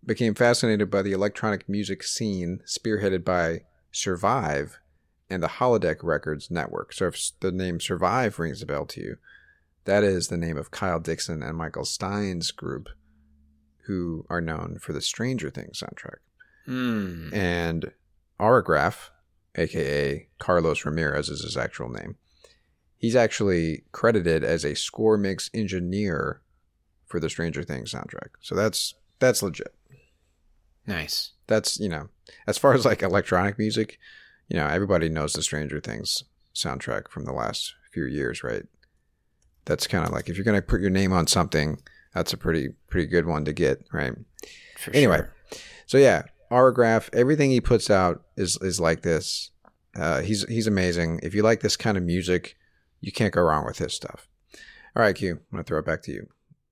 [0.05, 4.79] became fascinated by the electronic music scene spearheaded by Survive
[5.31, 6.93] and the Holodeck Records network.
[6.93, 9.17] So if the name Survive rings a bell to you,
[9.85, 12.89] that is the name of Kyle Dixon and Michael Stein's group,
[13.87, 16.19] who are known for the Stranger Things soundtrack.
[16.67, 17.33] Hmm.
[17.35, 17.93] And
[18.39, 19.11] Auragraph,
[19.57, 22.17] aka Carlos Ramirez, is his actual name.
[22.97, 26.41] He's actually credited as a score mix engineer
[27.07, 28.31] for the Stranger Things soundtrack.
[28.41, 29.75] So that's that's legit.
[30.87, 31.33] Nice.
[31.47, 32.09] That's you know,
[32.47, 33.99] as far as like electronic music,
[34.49, 36.25] you know, everybody knows the Stranger Things
[36.55, 38.65] soundtrack from the last few years, right?
[39.65, 41.81] That's kind of like if you're gonna put your name on something,
[42.15, 44.13] that's a pretty pretty good one to get, right?
[44.79, 45.33] For Anyway, sure.
[45.87, 49.51] So yeah, Auragraph, everything he puts out is is like this.
[49.97, 51.21] Uh, he's he's amazing.
[51.23, 52.57] If you like this kind of music,
[53.01, 54.29] you can't go wrong with his stuff.
[54.97, 56.27] All right, Q, I'm gonna throw it back to you.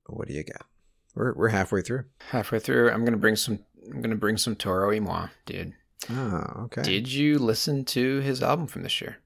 [0.06, 0.66] What do you got?
[1.14, 2.04] We're we're halfway through.
[2.30, 3.60] halfway through, I'm gonna bring some.
[3.90, 5.72] I'm gonna bring some Toro y Moi, dude.
[6.10, 6.82] Oh, okay.
[6.82, 9.18] Did you listen to his album from this year?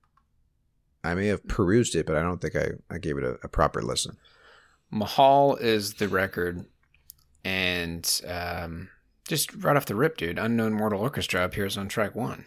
[1.03, 3.49] I may have perused it, but I don't think I, I gave it a, a
[3.49, 4.17] proper listen.
[4.91, 6.65] Mahal is the record,
[7.45, 8.89] and um,
[9.27, 12.45] just right off the rip, dude, Unknown Mortal Orchestra appears on track one.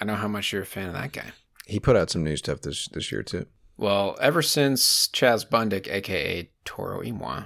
[0.00, 1.32] I know how much you're a fan of that guy.
[1.66, 3.46] He put out some new stuff this this year too.
[3.76, 7.44] Well, ever since Chaz Bundick, aka Toro y Moi,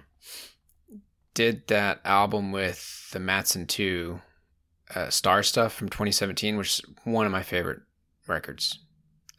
[1.34, 4.20] did that album with the Mattson 2
[4.94, 7.80] uh, Star Stuff from 2017, which is one of my favorite
[8.26, 8.78] records.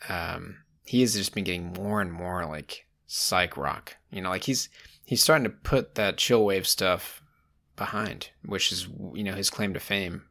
[0.10, 3.96] Um, he has just been getting more and more like psych rock.
[4.12, 4.70] You know, like he's
[5.06, 7.22] he's starting to put that chill wave stuff
[7.76, 10.24] behind, which is you know his claim to fame.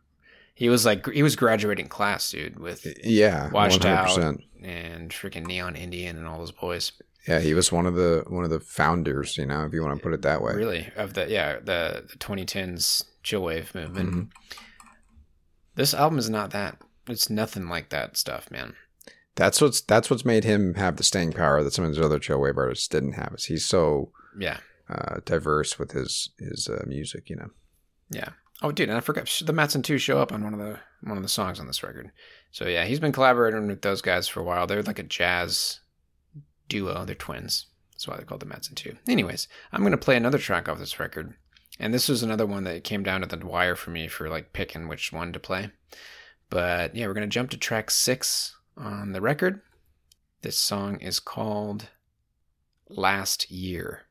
[0.54, 4.42] He was like he was graduating class, dude, with Yeah, Washed Out 100%.
[4.62, 6.92] and freaking Neon Indian and all those boys.
[7.28, 9.36] Yeah, he was one of the one of the founders.
[9.36, 10.54] You know, if you want to put it that way.
[10.54, 14.10] Really, of the yeah the, the 2010s chill wave movement.
[14.14, 14.30] Mhm.
[15.76, 16.78] This album is not that.
[17.06, 18.74] It's nothing like that stuff, man.
[19.36, 22.18] That's what's that's what's made him have the staying power that some of his other
[22.18, 23.34] chill wave artists didn't have.
[23.36, 24.58] Is he's so Yeah,
[24.88, 27.30] uh, diverse with his his uh, music.
[27.30, 27.50] You know.
[28.10, 28.30] yeah.
[28.62, 31.18] Oh, dude, and I forgot the Mattson 2 show up on one of the one
[31.18, 32.10] of the songs on this record.
[32.52, 34.66] So yeah, he's been collaborating with those guys for a while.
[34.66, 35.80] They're like a jazz
[36.66, 37.04] duo.
[37.04, 37.66] They're twins.
[37.92, 38.96] That's why they're called the Matson 2.
[39.08, 41.34] Anyways, I'm gonna play another track off this record,
[41.78, 44.52] and this was another one that came down to the wire for me for like
[44.52, 45.70] picking which one to play.
[46.48, 49.60] But yeah, we're gonna jump to track six on the record.
[50.42, 51.88] This song is called
[52.88, 54.02] "Last Year."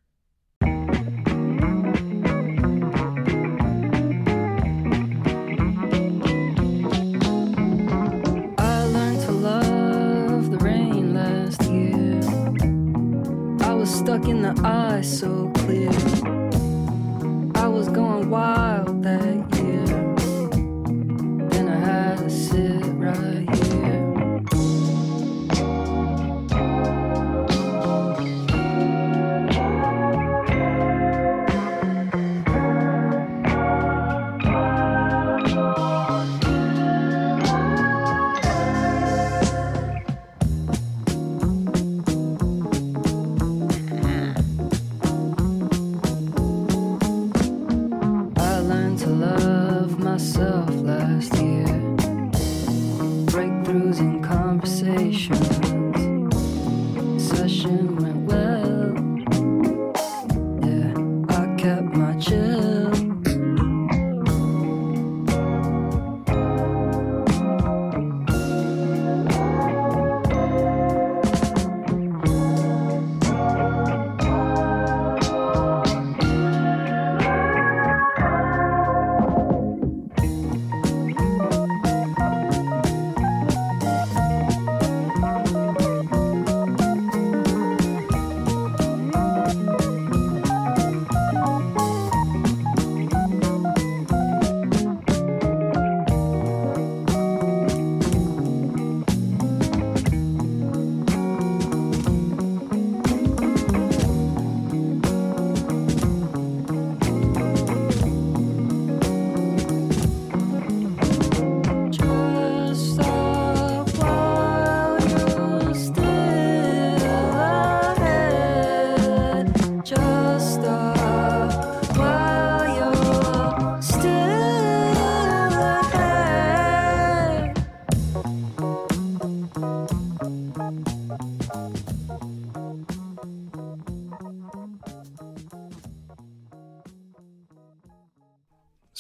[8.58, 12.22] I learned to love the rain last year.
[13.68, 16.45] I was stuck in the eye so clear.
[18.26, 18.55] Was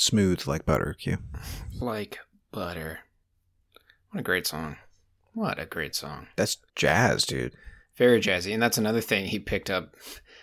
[0.05, 1.17] Smooth like butter, Q.
[1.81, 2.19] Like
[2.51, 2.99] butter.
[4.11, 4.75] What a great song.
[5.33, 6.27] What a great song.
[6.35, 7.55] That's jazz, dude.
[7.97, 8.53] Very jazzy.
[8.53, 9.95] And that's another thing he picked up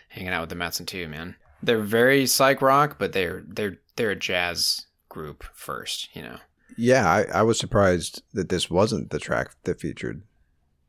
[0.08, 1.36] hanging out with the Mattson 2, man.
[1.62, 6.38] They're very psych rock, but they're they're they're a jazz group first, you know.
[6.76, 10.24] Yeah, I, I was surprised that this wasn't the track that featured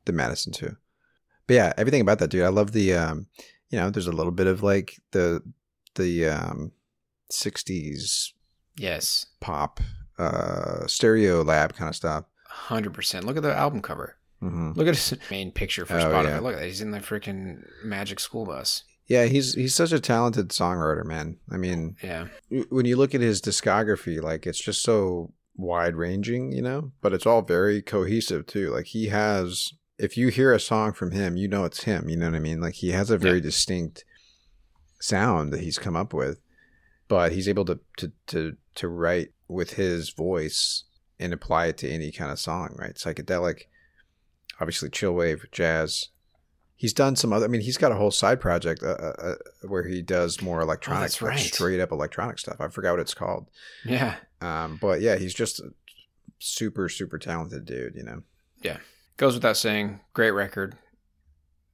[0.05, 0.75] the Mattson 2.
[1.45, 2.41] But yeah, everything about that dude.
[2.41, 3.27] I love the um
[3.69, 5.43] you know, there's a little bit of like the
[5.93, 6.71] the um
[7.31, 8.31] 60s
[8.75, 9.25] Yes.
[9.39, 9.79] pop
[10.17, 12.25] uh Stereolab kind of stuff.
[12.47, 13.25] Hundred percent.
[13.25, 14.15] Look at the album cover.
[14.39, 16.23] hmm Look at his main picture for Oh, Spotify.
[16.25, 16.39] yeah.
[16.39, 16.65] Look at that.
[16.67, 18.83] He's in the freaking Magic School Bus.
[19.07, 21.37] Yeah, he's he's such a talented songwriter, man.
[21.51, 22.27] I mean, Yeah.
[22.69, 27.11] when you look at his discography, like it's just so wide ranging, you know, but
[27.13, 28.69] it's all very cohesive too.
[28.71, 32.07] Like he has, if you hear a song from him, you know it's him.
[32.07, 32.61] You know what I mean?
[32.61, 33.43] Like he has a very Yeah.
[33.43, 34.05] distinct
[34.99, 36.39] sound that he's come up with,
[37.07, 40.83] but he's able to to to to write with his voice
[41.19, 42.95] and apply it to any kind of song, right?
[42.95, 43.63] Psychedelic,
[44.59, 46.09] obviously chill wave, jazz.
[46.75, 47.45] He's done some other.
[47.45, 49.35] I mean, he's got a whole side project uh, uh, uh,
[49.67, 52.57] where he does more electronic, that's like straight up electronic stuff.
[52.59, 53.47] I forgot what it's called.
[53.85, 54.15] Yeah.
[54.41, 55.69] Um, but yeah, he's just a
[56.39, 57.95] super, super talented dude.
[57.95, 58.23] You know.
[58.61, 58.77] Yeah,
[59.17, 60.75] goes without saying, great record.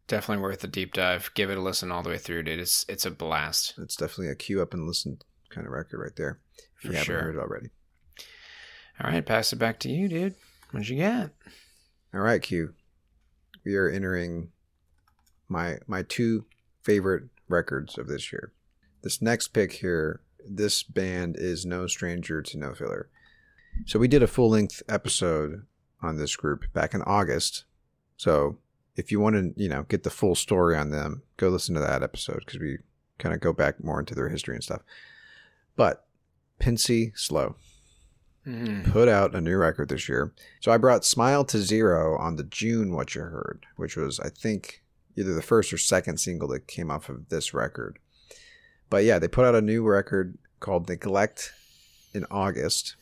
[0.07, 1.31] Definitely worth a deep dive.
[1.33, 2.59] Give it a listen all the way through, dude.
[2.59, 3.75] It's it's a blast.
[3.79, 5.19] It's definitely a cue up and listen
[5.49, 6.39] kind of record right there.
[6.81, 7.21] For haven't sure.
[7.21, 7.69] heard it already.
[9.01, 10.35] All right, pass it back to you, dude.
[10.71, 11.31] What you got?
[12.13, 12.73] All right, Q.
[13.65, 14.49] We are entering
[15.47, 16.45] my my two
[16.83, 18.51] favorite records of this year.
[19.01, 23.09] This next pick here, this band is no stranger to no filler.
[23.85, 25.65] So we did a full length episode
[26.01, 27.65] on this group back in August.
[28.17, 28.57] So
[28.95, 31.81] if you want to, you know, get the full story on them, go listen to
[31.81, 32.79] that episode because we
[33.17, 34.81] kind of go back more into their history and stuff.
[35.75, 36.05] But
[36.59, 37.55] Pencey Sloe
[38.47, 38.89] Mm.
[38.91, 40.33] put out a new record this year.
[40.61, 44.29] So I brought Smile to Zero on the June What You Heard, which was, I
[44.29, 44.81] think,
[45.17, 47.99] either the first or second single that came off of this record.
[48.89, 51.51] But yeah, they put out a new record called Neglect
[52.13, 52.95] in August.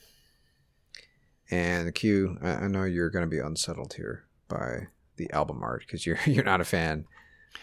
[1.49, 6.05] And Q, I know you're going to be unsettled here by the album art because
[6.05, 7.05] you're you're not a fan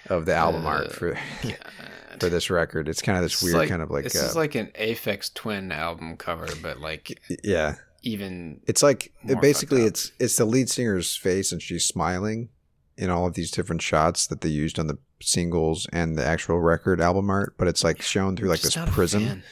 [0.07, 1.19] of the album art Uh, for
[2.21, 2.89] for this record.
[2.89, 4.71] It's kind of this It's weird like- kind of like, this uh, is like an
[4.79, 10.69] Aphex Twin album cover, but like yeah, even It's like basically it's it's the lead
[10.71, 12.51] singer's face and she's smiling
[12.97, 16.61] in all of these different shots that they used on the singles and the actual
[16.61, 19.43] record album art, but it's like shown through like this prism.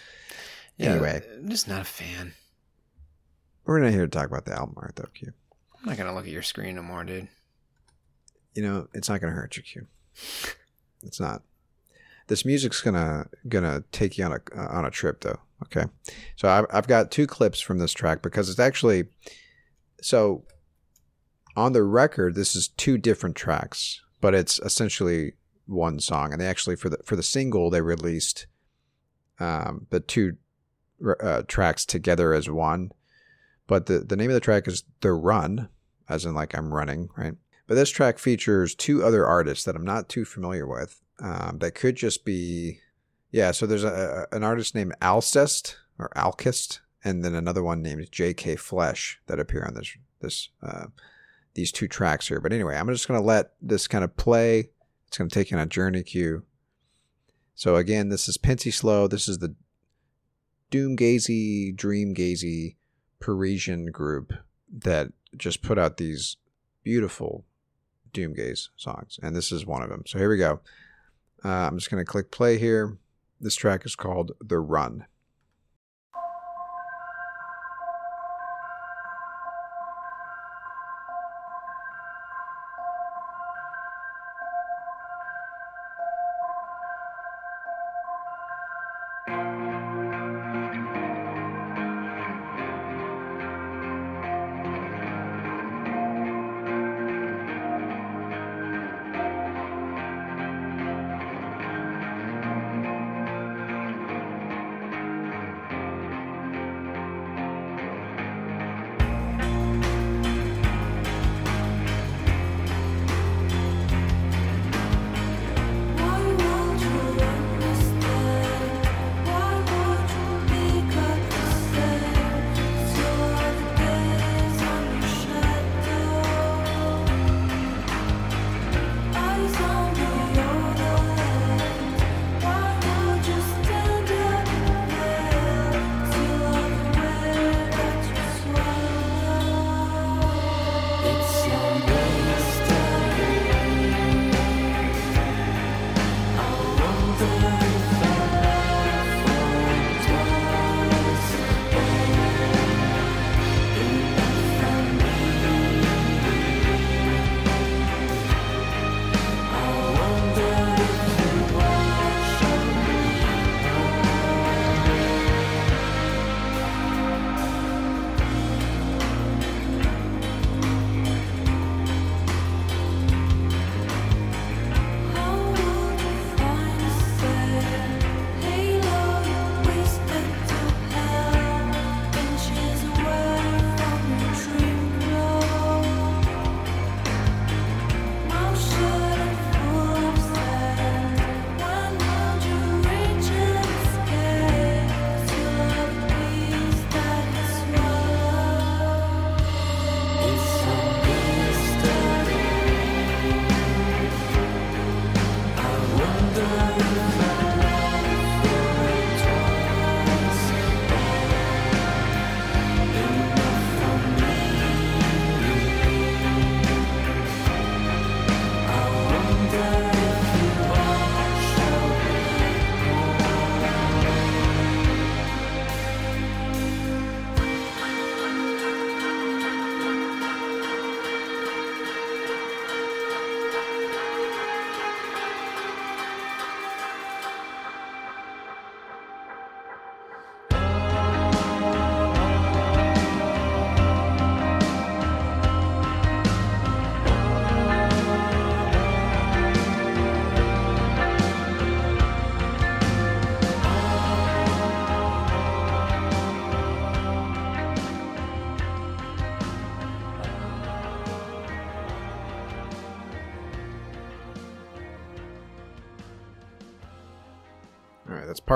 [0.77, 1.23] Yeah, Anyway.
[1.37, 2.35] I'm just not a fan.
[3.65, 5.33] We're not here to talk about the album art though, Q.
[5.81, 7.29] I'm not gonna look at your screen no more, dude.
[8.55, 9.87] You know, it's not gonna hurt you, Q.
[11.03, 11.43] It's not.
[12.29, 15.41] This music's gonna gonna take you on a on a trip though.
[15.65, 15.85] Okay,
[16.37, 19.05] so I've I've got two clips from this track because it's actually
[20.01, 20.45] so
[21.57, 22.35] on the record.
[22.35, 25.35] This is two different tracks, but it's essentially
[25.67, 26.33] one song.
[26.33, 28.47] And they actually for the for the single they released
[29.39, 30.37] um, the two
[31.21, 32.93] uh, tracks together as one.
[33.67, 35.69] But the the name of the track is "The Run,"
[36.09, 37.35] as in like I'm running, right?
[37.67, 41.01] But this track features two other artists that I'm not too familiar with.
[41.21, 42.81] Um, that could just be,
[43.31, 43.53] yeah.
[43.53, 48.57] So there's a, an artist named Alcest or Alkist, and then another one named J.K.
[48.57, 50.87] Flesh that appear on this this uh,
[51.55, 52.41] these two tracks here.
[52.41, 54.71] But anyway, I'm just gonna let this kind of play.
[55.07, 56.45] It's gonna take you on a journey cue.
[57.55, 59.07] So again, this is Pencey Sloe.
[59.07, 59.55] This is the
[60.71, 62.77] doomgazy, dreamgazy
[63.21, 64.33] Parisian group
[64.85, 66.37] that just put out these
[66.83, 67.45] beautiful
[68.13, 70.03] doomgaze songs, and this is one of them.
[70.07, 70.61] So here we go.
[71.45, 72.99] Uh, I'm just going to click play here.
[73.41, 75.07] This track is called The Run.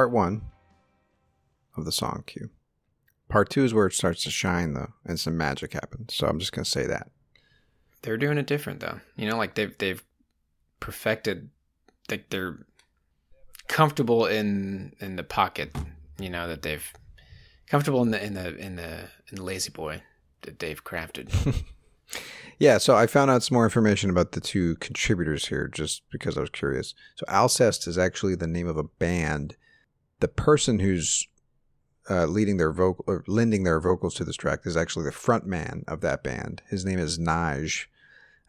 [0.06, 0.42] Part one
[1.76, 2.50] of the song cue.
[3.28, 6.14] Part two is where it starts to shine, though, and some magic happens.
[6.14, 7.10] So I'm just gonna say that.
[8.02, 9.00] They're doing it different though.
[9.16, 10.02] You know, like they've they've
[10.78, 11.50] perfected
[12.08, 12.66] like they're
[13.66, 15.74] comfortable in in the pocket,
[16.20, 16.92] you know, that they've
[17.66, 20.02] comfortable in the in the in the in the lazy boy
[20.42, 21.64] that they've crafted.
[22.58, 26.38] Yeah, so I found out some more information about the two contributors here just because
[26.38, 26.94] I was curious.
[27.16, 29.56] So Alcest is actually the name of a band.
[30.20, 31.28] The person who's
[32.08, 35.46] uh, leading their vocal or lending their vocals to this track is actually the front
[35.46, 36.62] man of that band.
[36.68, 37.86] His name is Neige.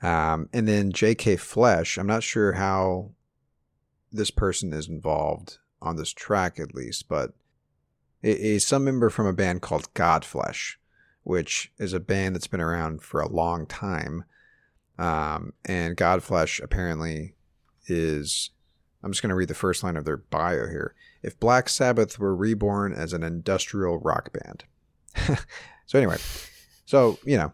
[0.01, 1.37] Um, and then J.K.
[1.37, 3.11] Flesh, I'm not sure how
[4.11, 7.33] this person is involved on this track at least, but
[8.21, 10.75] is some member from a band called Godflesh
[11.27, 14.23] which is a band that's been around for a long time.
[14.97, 17.35] Um, and Godflesh apparently
[17.87, 18.51] is.
[19.03, 20.95] I'm just going to read the first line of their bio here.
[21.23, 24.65] If Black Sabbath were reborn as an industrial rock band.
[25.85, 26.17] so, anyway,
[26.85, 27.51] so, you know,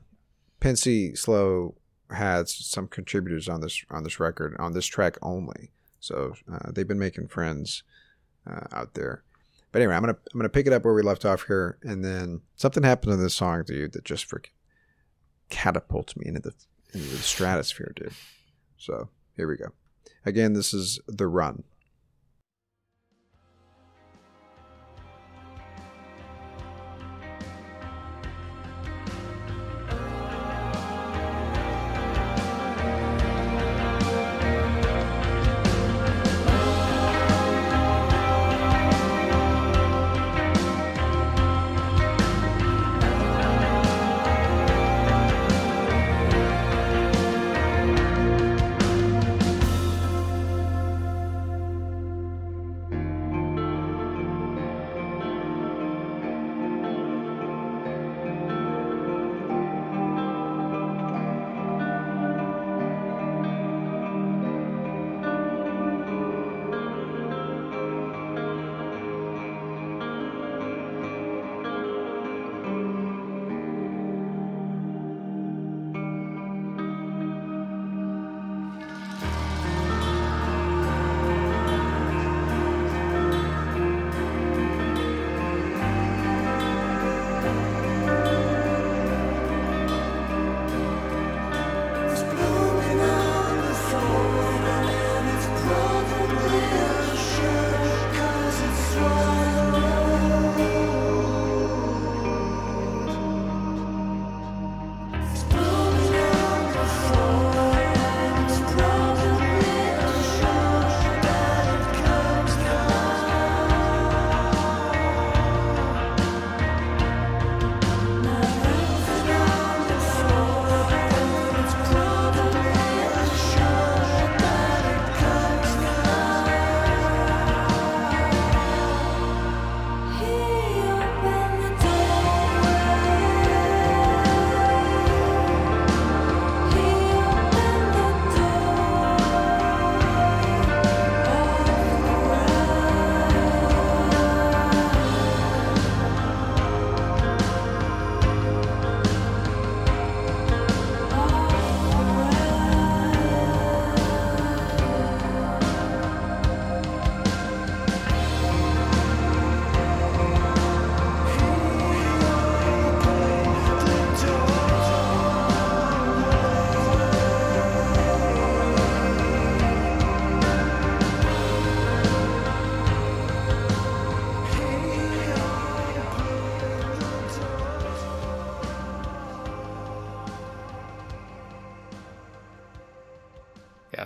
[0.59, 1.75] Pencey Sloe
[2.09, 5.71] has some contributors on this on this record on this track only.
[5.99, 7.83] So uh, they've been making friends
[8.45, 9.23] uh, out there.
[9.71, 12.03] But anyway, I'm gonna I'm gonna pick it up where we left off here, and
[12.05, 14.51] then something happened in this song, dude, that just freaking
[15.49, 16.53] catapults me into the
[16.93, 18.13] into the stratosphere, dude.
[18.77, 19.69] So here we go.
[20.25, 21.63] Again, this is the run.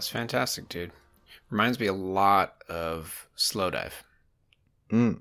[0.07, 0.93] It's fantastic, dude.
[1.49, 3.91] Reminds me a lot of Slowdive,
[4.89, 5.19] Mm.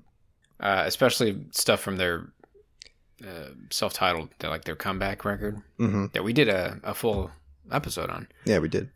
[0.61, 2.29] uh, especially stuff from their
[3.21, 7.31] uh, self-titled, like their comeback record hmm that we did a, a full
[7.69, 8.29] episode on.
[8.45, 8.89] Yeah, we did.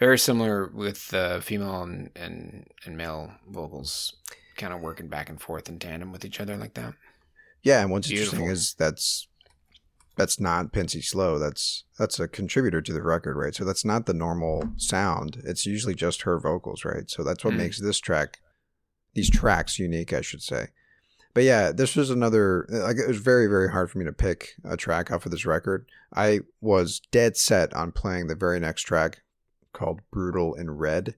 [0.00, 4.14] Very similar with uh, female and, and and male vocals,
[4.56, 6.94] kind of working back and forth in tandem with each other like that.
[7.62, 9.28] Yeah, and what's interesting is that's
[10.18, 11.38] that's not Pencey Sloe.
[11.38, 13.54] That's that's a contributor to the record, right?
[13.54, 15.40] So that's not the normal sound.
[15.44, 17.08] It's usually just her vocals, right?
[17.08, 17.58] So that's what Mm.
[17.58, 18.40] makes this track,
[19.14, 20.68] these tracks, unique, I should say.
[21.34, 22.66] But yeah, this was another.
[22.68, 25.46] Like it was very very hard for me to pick a track off of this
[25.46, 25.86] record.
[26.14, 29.22] I was dead set on playing the very next track
[29.72, 31.14] called "Brutal in Red,"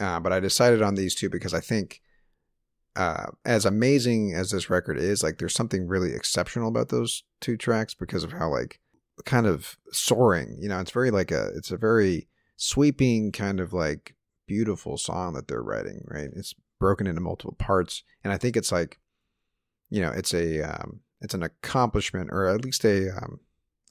[0.00, 2.02] uh, but I decided on these two because I think
[2.96, 7.56] uh, as amazing as this record is, like there's something really exceptional about those two
[7.56, 8.80] tracks because of how like
[9.24, 10.56] kind of soaring.
[10.60, 14.14] You know, it's very like a it's a very sweeping kind of like
[14.46, 16.04] beautiful song that they're writing.
[16.06, 18.98] Right, it's broken into multiple parts, and I think it's like,
[19.90, 23.40] you know, it's a um, it's an accomplishment or at least a um,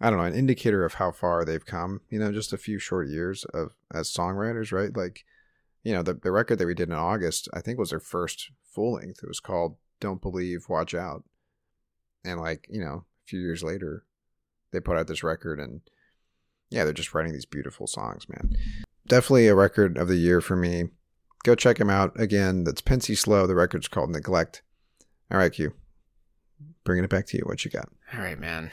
[0.02, 2.80] I don't know, an indicator of how far they've come, you know, just a few
[2.80, 4.96] short years of as songwriters, right?
[4.96, 5.24] Like,
[5.86, 8.50] you know, the, the record that we did in August, I think was their first
[8.64, 9.20] full length.
[9.22, 11.24] It was called Don't Believe, Watch Out.
[12.26, 14.04] And like, you know, a few years later,
[14.72, 15.82] they put out this record and
[16.72, 18.56] yeah, they're just writing these beautiful songs, man.
[19.08, 20.86] Definitely a record of the year for me.
[21.44, 22.20] Go check them out.
[22.20, 23.46] Again, that's Pencey Sloe.
[23.46, 24.64] The record's called Neglect.
[25.32, 25.74] All right, Q.
[26.84, 27.44] Bringing it back to you.
[27.46, 27.90] What you got?
[28.12, 28.72] All right, man.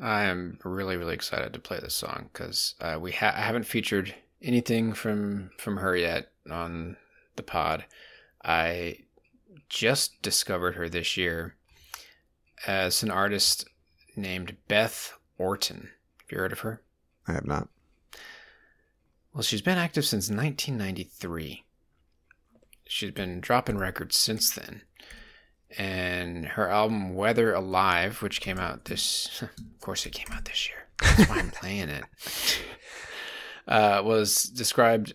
[0.00, 3.64] I am really, really excited to play this song because uh, we ha- I haven't
[3.64, 6.96] featured anything from from her yet on
[7.36, 7.84] the pod.
[8.44, 8.98] I
[9.68, 11.56] just discovered her this year
[12.66, 13.66] as an artist
[14.16, 15.90] named Beth Orton.
[16.20, 16.82] Have you heard of her?
[17.26, 17.68] I have not.
[19.32, 21.64] Well, she's been active since 1993.
[22.86, 24.82] She's been dropping records since then.
[25.76, 30.68] And her album Weather Alive, which came out this, of course, it came out this
[30.68, 30.86] year.
[31.00, 32.04] That's why I'm playing it.
[33.66, 35.14] Uh, was described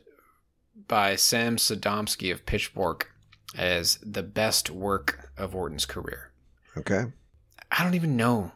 [0.88, 3.11] by Sam Sodomsky of Pitchfork
[3.55, 6.32] as the best work of Orton's career.
[6.77, 7.05] Okay.
[7.71, 8.51] I don't even know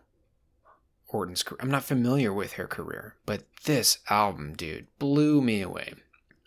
[1.07, 1.59] Orton's career.
[1.61, 5.93] I'm not familiar with her career, but this album, dude, blew me away.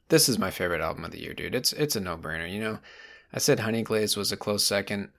[0.08, 1.54] This is my favorite album of the year, dude.
[1.54, 2.78] It's it's a no-brainer, you know.
[3.32, 5.10] I said Honeyglaze was a close second.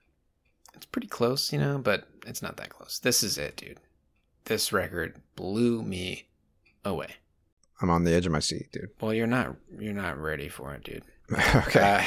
[0.74, 2.99] It's pretty close, you know, but it's not that close.
[2.99, 3.80] This is it, dude.
[4.45, 6.28] This record blew me
[6.86, 7.16] away.
[7.82, 8.90] I'm on the edge of my seat, dude.
[9.00, 11.04] Well, you're not you're not ready for it, dude.
[11.56, 11.80] okay.
[11.80, 12.04] Uh,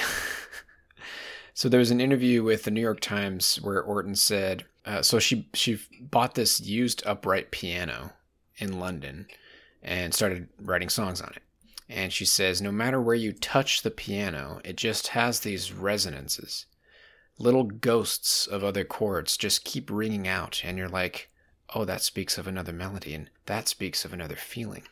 [1.54, 5.18] so there was an interview with the New York Times where Orton said, uh, so
[5.18, 8.12] she she bought this used upright piano
[8.56, 9.26] in London
[9.82, 11.42] and started writing songs on it.
[11.88, 16.66] And she says, no matter where you touch the piano, it just has these resonances.
[17.38, 21.30] Little ghosts of other chords just keep ringing out, and you're like,
[21.74, 24.84] oh, that speaks of another melody, and that speaks of another feeling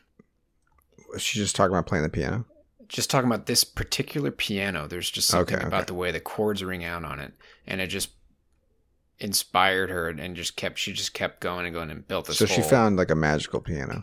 [1.17, 2.45] She's just talking about playing the piano.
[2.87, 6.63] just talking about this particular piano, there's just something Okay, about the way the chords
[6.63, 7.33] ring out on it,
[7.67, 8.09] and it just
[9.19, 12.37] inspired her and just kept she just kept going and going and built this.
[12.37, 14.01] so she found like a magical piano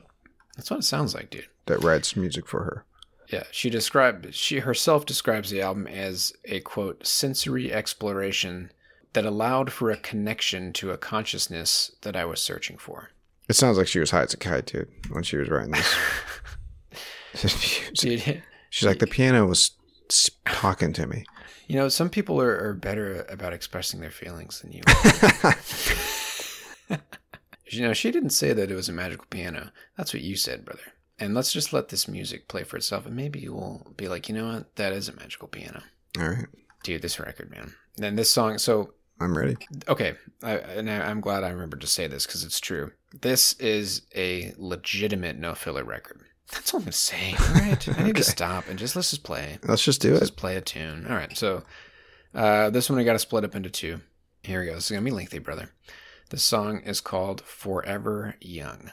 [0.57, 1.47] that's what it sounds like, dude.
[1.67, 2.85] that writes music for her.
[3.29, 8.71] Yeah, she described she herself describes the album as a quote sensory exploration
[9.15, 13.11] that allowed for a connection to a consciousness that I was searching for.
[13.49, 15.95] It sounds like she was high as a kite, dude, when she was writing this.
[17.95, 19.71] Dude, She's like, the piano was
[20.45, 21.25] talking to me.
[21.69, 24.83] you know, some people are, are better about expressing their feelings than you.
[27.69, 29.73] You know, she didn't say that it was a magical piano.
[29.97, 30.93] That's what you said, brother.
[31.19, 34.37] And let's just let this music play for itself, and maybe you'll be like, you
[34.37, 35.83] know what, that is a magical piano,
[36.17, 36.47] All right.
[36.85, 37.03] dude.
[37.03, 37.75] This record, man.
[37.97, 38.59] Then this song.
[38.59, 39.57] So I'm ready.
[39.89, 40.15] okay,
[40.45, 42.93] I, and I, I'm glad I remembered to say this because it's true.
[43.21, 46.21] This is a legitimate no filler record.
[46.53, 47.35] That's all I'm gonna say.
[47.39, 48.13] All right, I need Okay.
[48.13, 49.59] to stop and just let's just play.
[49.67, 50.13] Let's just do it.
[50.13, 50.27] Let's it.
[50.29, 51.07] just play a tune.
[51.09, 51.65] All right, so
[52.35, 54.01] uh, this one I got to split up into two.
[54.43, 54.75] Here we go.
[54.75, 55.71] This is gonna be lengthy, brother.
[56.31, 58.93] The song is called "Forever Young."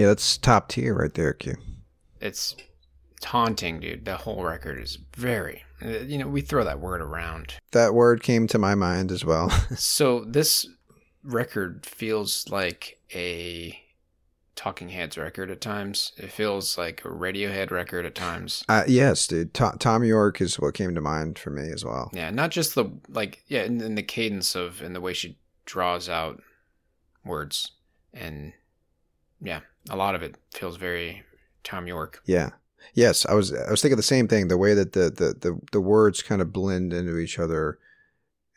[0.00, 1.56] Yeah, that's top tier right there, Q.
[2.22, 2.56] It's,
[3.22, 4.06] haunting, dude.
[4.06, 7.56] The whole record is very, you know, we throw that word around.
[7.72, 9.50] That word came to my mind as well.
[9.76, 10.66] So this
[11.22, 13.78] record feels like a
[14.56, 16.12] Talking Heads record at times.
[16.16, 18.64] It feels like a Radiohead record at times.
[18.70, 19.52] uh, yes, dude.
[19.52, 22.10] To- Thom Yorke is what came to mind for me as well.
[22.14, 25.36] Yeah, not just the like yeah, in, in the cadence of and the way she
[25.66, 26.42] draws out
[27.22, 27.72] words
[28.14, 28.54] and
[29.42, 29.60] yeah,
[29.90, 31.22] a lot of it feels very
[31.64, 32.22] Thom Yorke.
[32.24, 32.50] Yeah.
[32.94, 34.48] Yes, I was I was thinking the same thing.
[34.48, 37.78] The way that the the the, the words kind of blend into each other,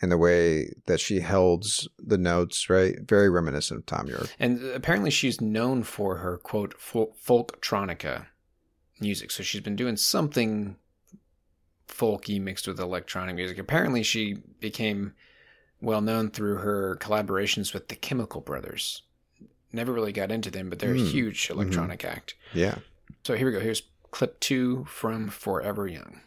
[0.02, 2.96] and the way that she holds the notes, right?
[3.02, 4.34] Very reminiscent of Thom Yorke.
[4.40, 8.28] And apparently she's known for her quote fol- folktronica
[9.00, 9.30] music.
[9.32, 10.78] So she's been doing something
[11.88, 13.58] folky mixed with electronic music.
[13.58, 15.14] Apparently she became
[15.82, 19.04] well known through her collaborations with the Chemical Brothers.
[19.74, 21.06] Never really got into them, but they're a Hmm.
[21.06, 22.36] huge electronic act.
[22.54, 22.76] Yeah.
[23.24, 23.60] So here we go.
[23.60, 26.22] Here's clip two from Forever Young.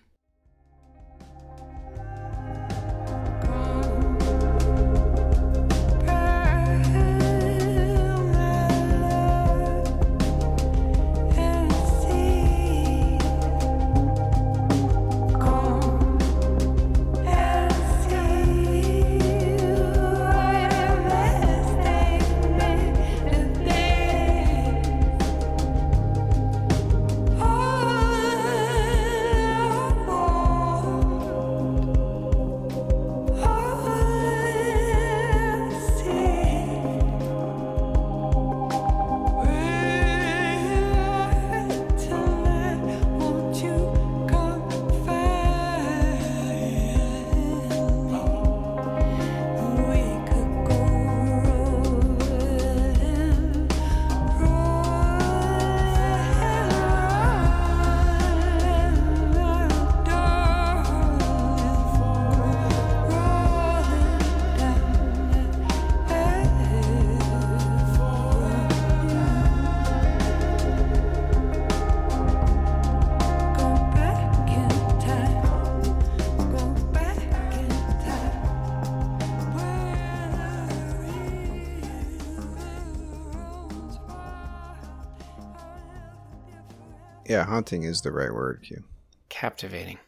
[87.37, 88.83] Yeah, haunting is the right word, Q.
[89.29, 89.99] Captivating.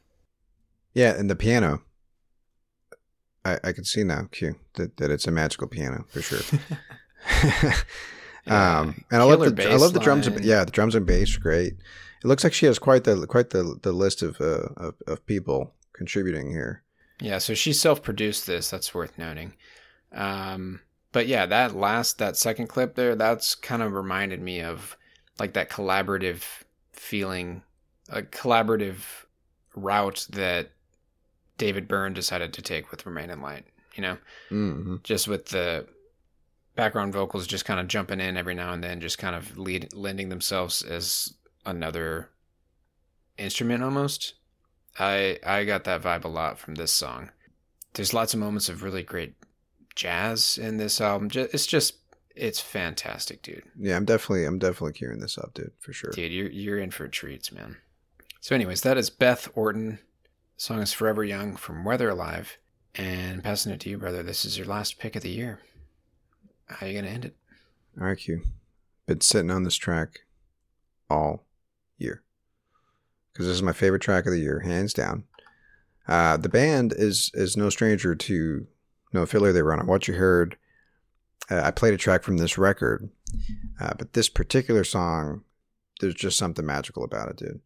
[0.94, 1.82] Yeah, and the piano.
[3.44, 6.40] I I can see now, Q, that, that it's a magical piano for sure.
[8.46, 8.78] Yeah.
[8.78, 10.26] um, and I love Killer the I love the drums.
[10.26, 10.44] And, line.
[10.46, 11.74] yeah, the drums and bass are great.
[11.74, 15.26] It looks like she has quite the quite the the list of uh, of, of
[15.26, 16.82] people contributing here.
[17.20, 18.70] Yeah, so she self-produced this.
[18.70, 19.52] That's worth noting.
[20.12, 20.80] Um,
[21.12, 24.96] but yeah, that last that second clip there, that's kind of reminded me of
[25.38, 26.62] like that collaborative
[26.98, 27.62] feeling,
[28.08, 29.04] a collaborative
[29.74, 30.70] route that
[31.56, 33.64] David Byrne decided to take with Remain in Light.
[33.94, 34.18] You know,
[34.48, 35.86] hmm just with the
[36.76, 39.92] background vocals just kind of jumping in every now and then, just kind of lead
[39.92, 41.34] lending themselves as
[41.66, 42.30] another
[43.36, 44.34] instrument almost.
[44.98, 47.30] I I got that vibe a lot from this song.
[47.94, 49.34] There's lots of moments of really great
[49.96, 51.30] jazz in this album.
[51.34, 51.97] It's just
[52.38, 53.64] it's fantastic, dude.
[53.78, 56.10] Yeah, I'm definitely I'm definitely queuing this up, dude, for sure.
[56.10, 57.76] Dude, you're you're in for treats, man.
[58.40, 59.98] So, anyways, that is Beth Orton.
[60.56, 62.58] The song is "Forever Young" from Weather Alive.
[62.94, 64.22] And passing it to you, brother.
[64.22, 65.60] This is your last pick of the year.
[66.66, 67.36] How are you gonna end it?
[68.00, 68.42] All right, Q.
[69.06, 70.20] Been sitting on this track
[71.08, 71.44] all
[71.96, 72.22] year
[73.32, 75.24] because this is my favorite track of the year, hands down.
[76.06, 78.66] Uh, the band is is no stranger to
[79.12, 79.86] no filler they run on.
[79.86, 80.56] What you heard,
[81.50, 83.08] uh, I played a track from this record,
[83.80, 85.42] uh, but this particular song,
[86.00, 87.60] there's just something magical about it, dude.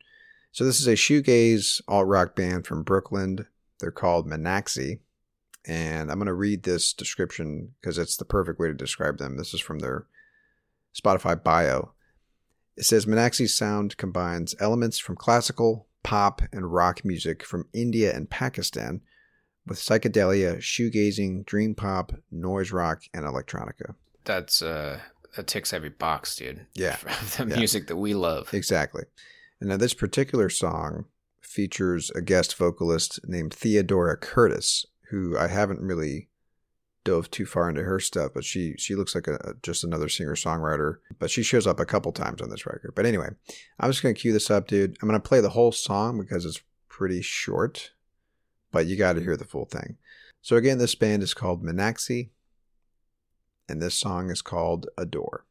[0.53, 3.47] So this is a shoegaze alt rock band from Brooklyn.
[3.81, 5.01] They're called Minaxi,
[5.67, 9.37] and I'm gonna read this description because it's the perfect way to describe them.
[9.37, 10.07] This is from their
[10.95, 11.93] Spotify bio.
[12.77, 18.31] It says Minaxi's sound combines elements from classical, pop, and rock music from India and
[18.31, 19.03] Pakistan
[19.67, 23.95] with psychedelia, shoegazing, dream pop, noise rock, and electronica.
[24.25, 25.01] That's uh
[25.37, 26.67] that ticks every box, dude.
[26.75, 26.97] Yeah.
[27.39, 27.57] the Yeah.
[27.57, 28.53] music that we love.
[28.53, 29.05] Exactly.
[29.61, 31.07] And now this particular song
[31.41, 36.29] features a guest vocalist named Theodora Curtis, who I haven't really
[37.05, 40.35] dove too far into her stuff, but she she looks like a just another singer
[40.35, 40.99] songwriter.
[41.19, 42.93] But she shows up a couple times on this record.
[42.95, 43.29] But anyway,
[43.81, 44.97] I'm just gonna cue this up, dude.
[45.03, 47.93] I'm gonna play the whole song because it's pretty short,
[48.73, 49.99] but you got to hear the full thing.
[50.41, 52.31] So again, this band is called Minaxi,
[53.69, 55.47] and this song is called Adore.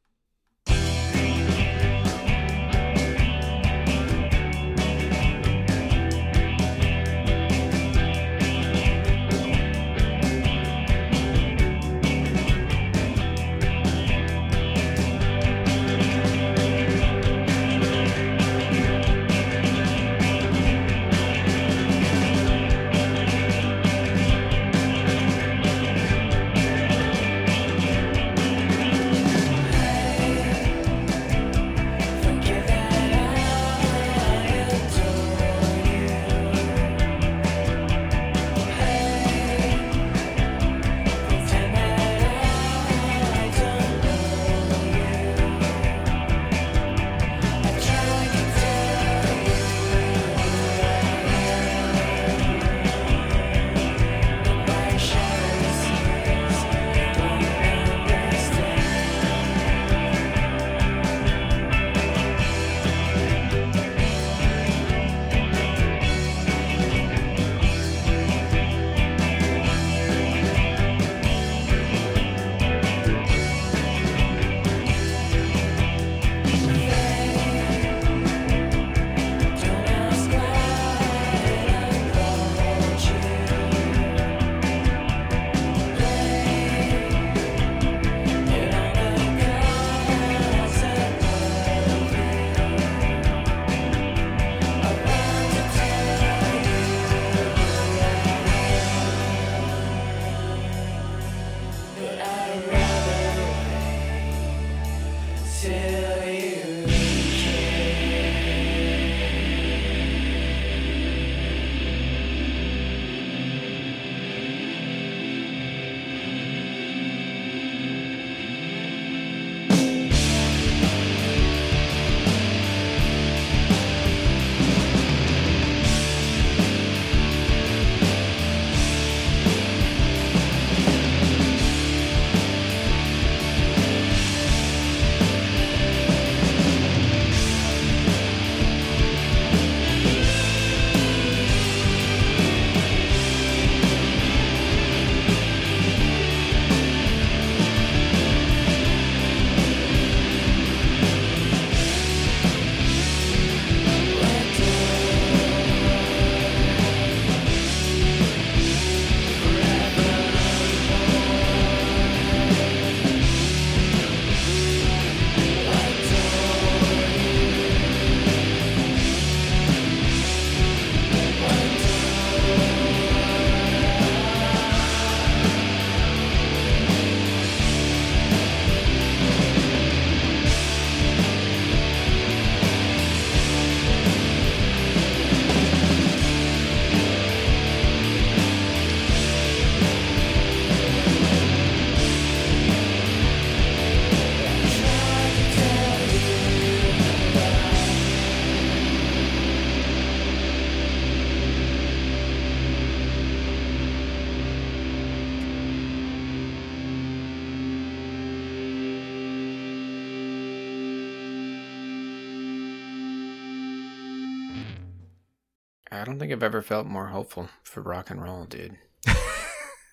[216.22, 218.78] Think I've ever felt more hopeful for rock and roll, dude.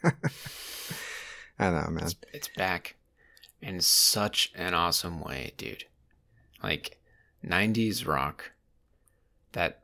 [0.03, 0.11] I
[1.72, 2.03] know, man.
[2.03, 2.97] It's, it's back
[3.64, 5.85] in such an awesome way, dude.
[6.61, 6.99] Like
[7.43, 8.51] 90s rock,
[9.53, 9.80] that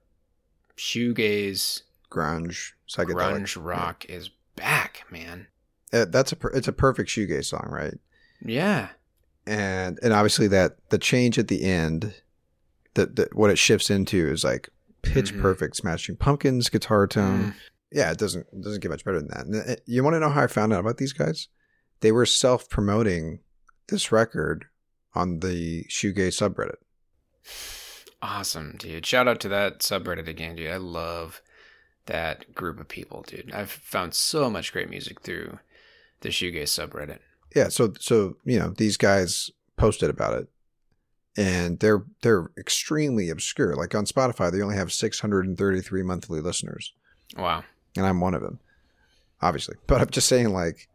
[0.78, 1.82] shoegaze,
[2.12, 3.16] Grunge, psychedelic.
[3.16, 5.48] grunge rock is back, man.
[5.92, 7.96] Uh, that's a per- it's a perfect shoegaze song, right?
[8.46, 8.90] Yeah.
[9.48, 12.14] and and obviously that the change at the end
[12.94, 14.70] that that what it shifts into is like
[15.06, 15.42] pitch Mhm.
[15.42, 17.56] perfect smashing pumpkins guitar tone Mm.
[17.92, 20.20] yeah it doesn't it doesn't get much better than that And, uh, you want to
[20.20, 21.48] know how i found out about these guys
[22.02, 23.40] they were self-promoting
[23.88, 24.66] this record
[25.14, 26.76] on the shoegaze subreddit
[28.22, 29.06] Awesome, dude.
[29.06, 30.72] Shout out to that subreddit again, dude.
[30.72, 31.42] I love
[32.08, 33.52] that group of people, dude.
[33.54, 35.60] I've found so much great music through
[36.22, 37.20] the shoegaze subreddit.
[37.56, 40.48] yeah so so you know these guys posted about it
[41.38, 46.94] and they're they're extremely obscure like on spotify they only have 633 monthly listeners
[47.38, 47.64] Wow.
[47.98, 48.60] and I'm one of them,
[49.42, 49.76] obviously.
[49.88, 50.88] But I'm just saying, like,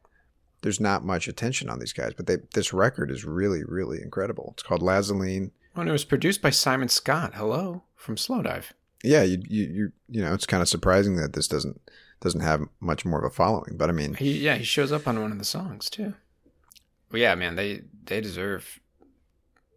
[0.62, 4.50] there's not much attention on these guys, but they this record is really, really incredible.
[4.54, 5.50] It's called Lazoline.
[5.74, 7.34] Well, and it was produced by Simon Scott.
[7.34, 8.66] Hello from Slowdive.
[9.02, 11.80] Yeah, you you you, you know, it's kind of surprising that this doesn't
[12.20, 15.08] doesn't have much more of a following, but I mean, He yeah, he shows up
[15.08, 16.14] on one of the songs too.
[17.10, 18.78] Well, yeah, man, they they deserve.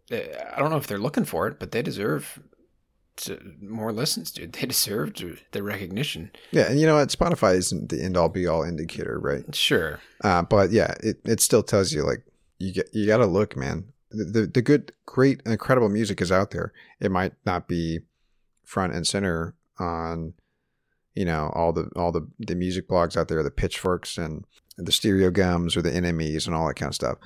[0.08, 2.40] They- I don't know if they're looking for it, but they deserve
[3.16, 4.52] to, more listens, dude.
[4.52, 6.30] They deserve to, the recognition.
[6.50, 7.08] yeah, and you know what?
[7.08, 9.54] Spotify isn't the end all be all indicator, right?
[9.54, 10.00] Sure.
[10.22, 12.22] Uh, but yeah, it, it still tells you like
[12.58, 13.92] you get you got to look, man.
[14.10, 16.72] The, the the good, great, incredible music is out there.
[17.00, 18.00] It might not be
[18.64, 20.34] front and center on
[21.14, 24.44] you know all the all the the music blogs out there, the pitchforks and
[24.76, 27.18] the Stereogums or the NMEs and all that kind of stuff.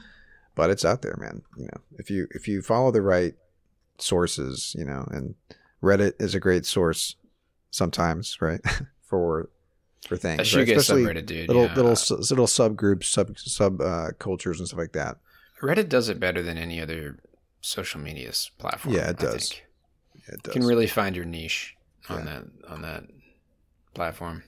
[0.59, 1.43] But it's out there, man.
[1.57, 3.35] You know, if you if you follow the right
[3.99, 5.35] sources, you know, and
[5.83, 7.15] Reddit is a great source
[7.71, 8.61] sometimes, right?
[9.03, 9.49] for
[10.07, 10.69] for things, That right?
[10.69, 11.49] Especially subreddit, dude.
[11.49, 11.75] little yeah.
[11.75, 15.19] little little subgroups, sub sub uh, cultures and stuff like that.
[15.63, 17.19] Reddit does it better than any other
[17.61, 18.95] social media platform.
[18.95, 19.49] Yeah, it does.
[19.51, 19.65] think.
[20.27, 21.75] It You can really find your niche
[22.09, 22.25] on Yeah.
[22.25, 23.05] that on that
[23.95, 24.43] platform.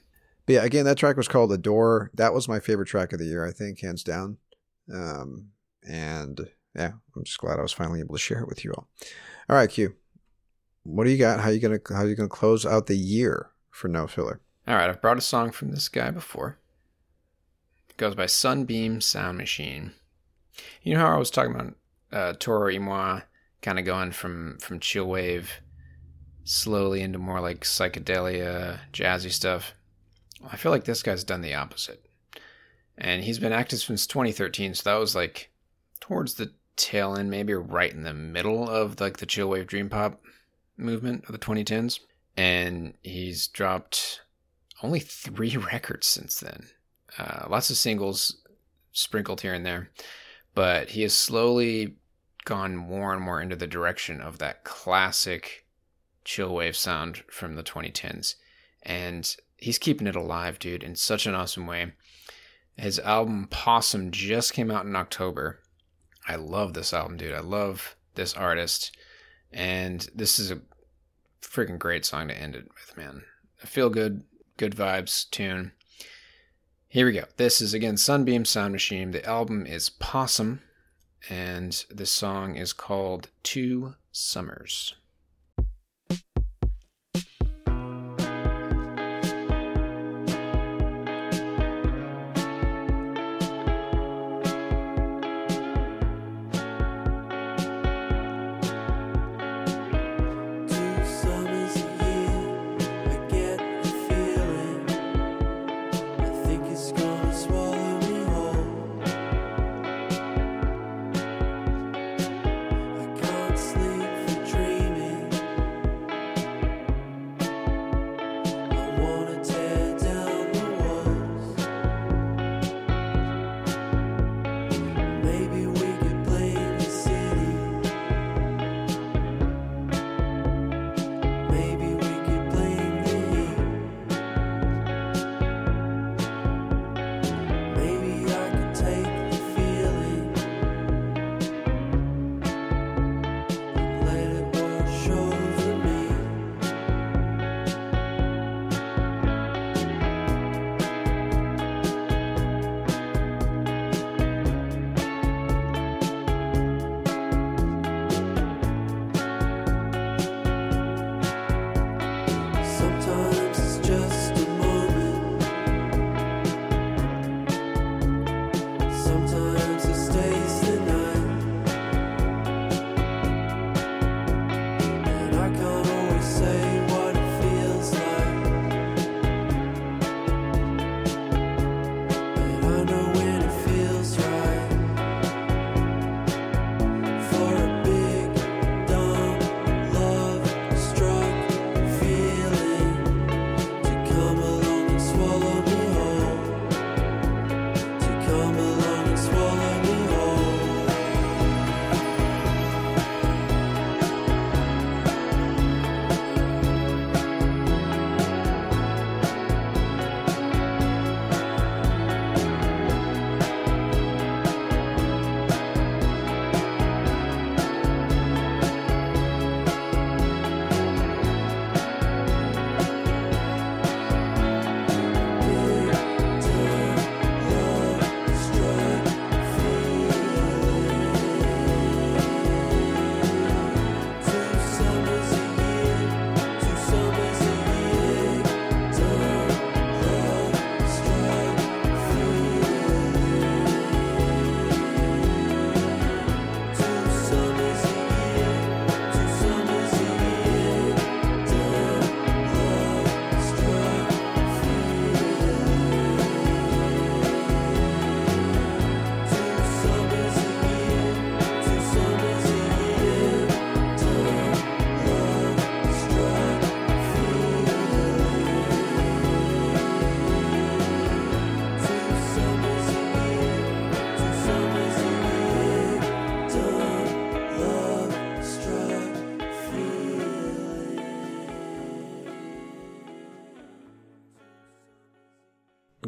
[0.47, 3.27] but yeah, again, that track was called "Adore." That was my favorite track of the
[3.27, 4.39] year, I think, hands down.
[4.93, 5.51] Um,
[5.89, 8.89] and yeah, I'm just glad I was finally able to share it with you all.
[9.49, 9.95] All right, Q,
[10.83, 11.41] what do you got?
[11.41, 14.41] How you gonna how you gonna close out the year for No Filler?
[14.67, 16.59] All right, I've brought a song from this guy before.
[17.89, 19.93] It goes by Sunbeam Sound Machine.
[20.83, 21.75] You know how I was talking about
[22.13, 23.21] uh, Toro y Moi
[23.63, 25.61] kind of going from from chill wave
[26.45, 29.75] slowly into more like psychedelia, jazzy stuff.
[30.51, 32.05] I feel like this guy's done the opposite,
[32.97, 34.75] and he's been active since 2013.
[34.75, 35.51] So that was like
[36.01, 39.89] towards the tail end, maybe right in the middle of like the chill wave dream
[39.89, 40.21] pop
[40.77, 42.01] movement of the 2010s.
[42.37, 44.23] And he's dropped
[44.83, 46.69] only three records since then.
[47.19, 48.37] Uh, lots of singles
[48.93, 49.91] sprinkled here and there,
[50.55, 51.97] but he has slowly
[52.45, 55.67] gone more and more into the direction of that classic
[56.25, 58.37] chill wave sound from the 2010s.
[58.83, 61.93] And he's keeping it alive, dude, in such an awesome way.
[62.77, 65.61] His album Possum just came out in October.
[66.27, 67.35] I love this album, dude.
[67.35, 68.97] I love this artist.
[69.53, 70.61] And this is a
[71.43, 73.23] freaking great song to end it with, man.
[73.63, 74.23] A feel good,
[74.57, 75.73] good vibes tune.
[76.89, 77.25] Here we go.
[77.37, 79.13] This is again Sunbeam Sound Machine.
[79.13, 80.61] The album is Possum,
[81.29, 84.95] and this song is called Two Summers.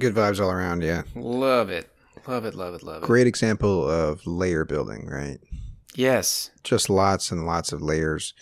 [0.03, 1.03] Good vibes all around, yeah.
[1.15, 1.89] Love it.
[2.27, 3.07] Love it, love it, love it.
[3.07, 5.39] Great example of layer building, right?
[5.95, 8.35] Yes, Just lots and lots of layers.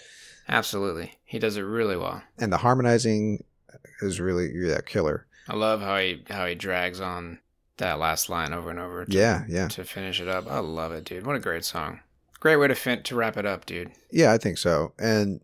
[0.48, 1.18] absolutely.
[1.24, 2.22] He does it really well.
[2.38, 3.44] And the harmonizing
[4.02, 5.26] is really yeah, killer.
[5.48, 7.38] I love how he how he drags on
[7.78, 9.68] that last line over and over to, Yeah, yeah.
[9.68, 10.50] to finish it up.
[10.50, 11.26] I love it, dude.
[11.26, 12.00] What a great song.
[12.38, 13.90] Great way to fin- to wrap it up, dude.
[14.10, 14.92] Yeah, I think so.
[14.98, 15.40] And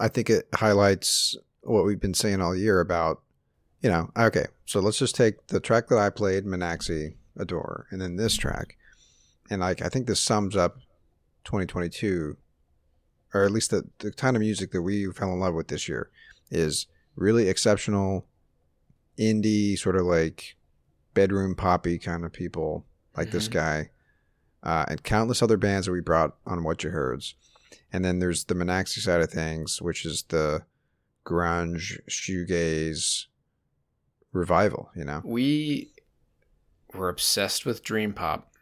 [0.00, 3.22] I think it highlights what we've been saying all year about,
[3.80, 8.00] you know, okay, so let's just take the track that I played, Minaxi, Adore, and
[8.00, 8.76] then this track.
[9.50, 10.76] And like I think this sums up
[11.44, 12.36] 2022,
[13.34, 15.88] or at least the, the kind of music that we fell in love with this
[15.88, 16.10] year
[16.50, 18.26] is really exceptional
[19.18, 20.56] indie, sort of like
[21.14, 22.84] bedroom poppy kind of people
[23.16, 23.52] like this Mhm.
[23.52, 23.90] guy.
[24.62, 27.34] Uh, and countless other bands that we brought on What You Heards.
[27.92, 30.64] And then there's the Minaxi side of things, which is the
[31.24, 33.26] grunge, shoegaze
[34.36, 35.22] revival, you know?
[35.24, 35.92] We
[36.94, 38.52] were obsessed with dream pop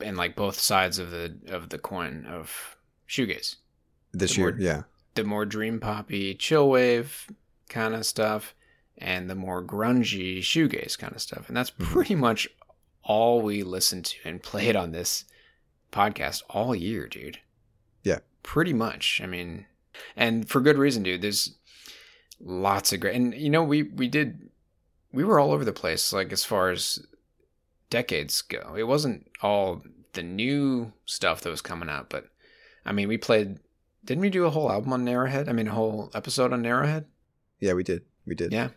[0.00, 2.76] and like both sides of the of the coin of
[3.08, 3.56] shoegaze.
[4.12, 4.50] this The year.
[4.52, 4.82] more- Yeah,
[5.14, 7.26] The more dream poppy, chill wave
[7.68, 8.54] kind of stuff,
[8.98, 11.48] and the more grungy shoegaze kind of stuff.
[11.48, 11.92] And that's Mm-hmm.
[11.92, 12.48] pretty much
[13.02, 15.24] all we listened to and played on this
[15.90, 17.38] podcast all year, dude.
[18.02, 18.18] Yeah.
[18.42, 19.20] Pretty much.
[19.22, 19.66] I mean,
[20.16, 21.22] and for good reason, dude.
[21.22, 21.54] There's
[22.40, 24.48] lots of great, and you know, we we did,
[25.12, 27.06] we were all over the place, like as far as
[27.90, 28.74] decades go.
[28.76, 29.82] It wasn't all
[30.14, 32.26] the new stuff that was coming out, but
[32.84, 33.58] I mean, we played.
[34.04, 35.48] Didn't we do a whole album on Narrowhead?
[35.48, 37.04] I mean, a whole episode on Narrowhead.
[37.60, 38.52] yeah, we did, we did.
[38.52, 38.70] Yeah.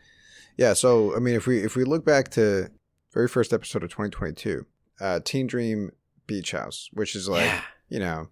[0.57, 0.73] yeah.
[0.73, 2.69] So I mean, if we if we look back to
[3.13, 4.65] very first episode of 2022,
[4.99, 5.91] uh, Teen Dream
[6.27, 7.61] Beach House, which is like yeah.
[7.89, 8.27] you know,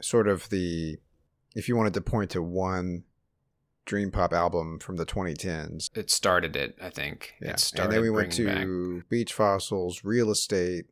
[0.00, 0.96] sort of the
[1.54, 3.04] if you wanted to point to one
[3.84, 5.90] dream pop album from the 2010s.
[5.96, 7.34] It started it, I think.
[7.40, 8.46] Yeah, It started and then we went to
[8.98, 10.86] back- Beach Fossils, Real Estate,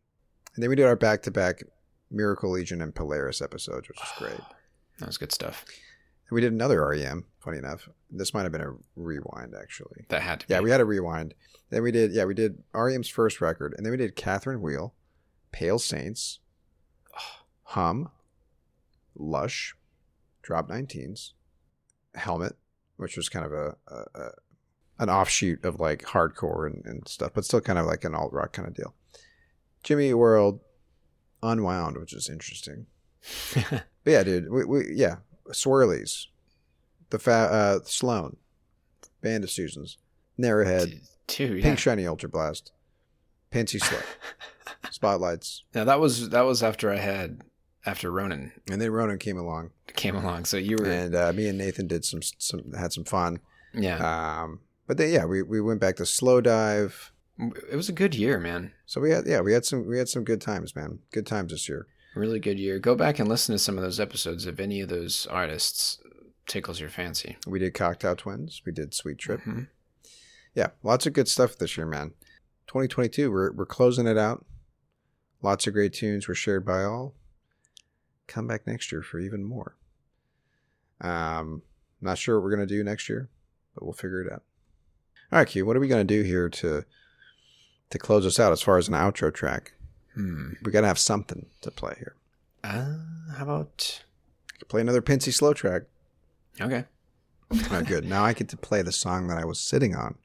[0.55, 1.63] and then we did our back to back
[2.11, 4.41] Miracle Legion and Polaris episodes, which was great.
[4.99, 5.65] That was good stuff.
[6.29, 7.25] And we did another REM.
[7.39, 10.07] Funny enough, this might have been a rewind actually.
[10.09, 10.55] That had to be.
[10.55, 11.35] Yeah, we had a rewind.
[11.71, 14.95] Then we did yeah we did REM's first record, and then we did Catherine Wheel,
[15.53, 16.41] Pale Saints,
[17.63, 18.11] Hum,
[19.15, 19.77] Lush,
[20.43, 21.35] Drop 19s,
[22.17, 22.57] Helmet,
[22.99, 24.31] which was kind of a, a, a
[25.01, 28.33] an offshoot of like hardcore and, and stuff, but still kind of like an alt
[28.33, 28.95] rock kind of deal.
[29.83, 30.61] Jimmy World,
[31.43, 32.87] Unwound, which is interesting.
[34.05, 35.17] But yeah, dude, we, we yeah,
[35.51, 36.29] Swirlies,
[37.11, 38.39] the fa- uh, Sloan,
[39.21, 39.99] Band of Susans,
[40.41, 41.63] Narrowhead, Dude, yeah.
[41.63, 42.73] Pink Shiny Ultra Blast,
[43.51, 43.99] Pencey Sloe,
[44.91, 47.43] Spotlights, Now that was that was after I had
[47.89, 50.45] after Ronan and then Ronan came along, came along.
[50.45, 53.41] So you were and uh, me and Nathan did some some had some fun.
[53.75, 53.99] yeah.
[54.43, 57.11] Um, but then yeah, we, we went back to Slowdive.
[57.71, 58.73] it was a good year, man.
[58.87, 60.99] So we had yeah we had some we had some good times, man.
[61.13, 61.87] Good times this year.
[62.15, 62.79] Really good year.
[62.79, 65.99] Go back and listen to some of those episodes if any of those artists
[66.47, 67.37] tickles your fancy.
[67.47, 68.63] We did Cocteau Twins.
[68.67, 69.41] We did Sweet Trip.
[69.43, 69.69] Mhm.
[70.55, 72.15] Yeah, lots of good stuff this year, man.
[72.67, 74.45] 2022, we're we're closing it out.
[75.43, 77.15] Lots of great tunes were shared by all.
[78.29, 79.75] Come back next year for even more.
[81.01, 81.63] Um,
[82.01, 83.29] not sure what we're gonna do next year,
[83.75, 84.43] but we'll figure it out.
[85.33, 86.85] All right, Q, what are we gonna do here to
[87.91, 89.73] to close us out as far as an outro track?
[90.15, 90.53] Hmm.
[90.63, 92.15] We gotta have something to play here.
[92.63, 92.99] Uh,
[93.37, 94.05] how about
[94.69, 95.83] Play another Pencey Sloe track.
[96.61, 96.85] okay?
[97.71, 98.05] Oh, good.
[98.05, 100.17] Now I get to play the song that I was sitting on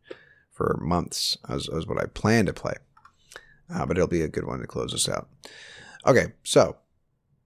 [0.52, 2.74] for months, as, as what I planned to play.
[3.74, 5.30] Uh, but it'll be a good one to close us out.
[6.06, 6.76] Okay, so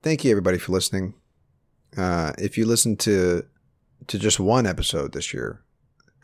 [0.07, 1.13] thank you everybody for listening.
[1.97, 3.43] Uh, if you listened to
[4.07, 5.61] to just one episode this year,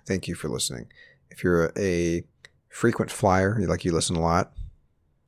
[0.05, 0.89] thank you for listening.
[1.29, 2.23] If you're a, a
[2.69, 4.53] frequent flyer, like you listen a lot,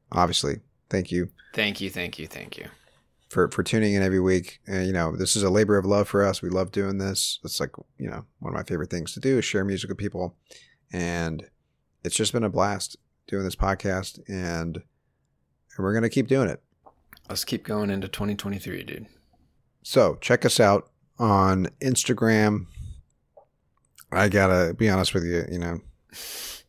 [0.10, 2.68] obviously, thank you Thank you, thank you, thank you.
[3.28, 4.62] for for tuning in every week.
[4.66, 6.42] And you know, this is a labor of love for us.
[6.42, 7.40] We love doing this.
[7.44, 9.98] It's like you know, one of my favorite things to do is share music with
[9.98, 10.38] people,
[10.94, 11.46] and
[12.06, 12.96] it's just been a blast
[13.28, 16.62] doing this podcast, and and we're gonna keep doing it.
[17.30, 19.08] Let's keep going into 2023, dude.
[19.84, 22.68] So check us out on Instagram.
[24.12, 25.80] I gotta be honest with you, you know,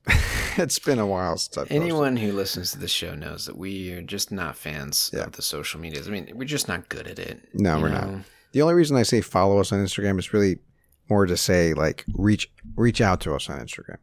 [0.56, 1.76] it's been a while since I posted.
[1.76, 5.24] Anyone who listens to the show knows that we are just not fans Yeah.
[5.24, 6.08] of the social medias.
[6.08, 7.48] I mean, we're just not good at it.
[7.54, 8.00] No, we're know?
[8.12, 8.24] not.
[8.52, 10.58] The only reason I say follow us on Instagram is really
[11.08, 13.98] more to say like reach reach out to us on Instagram.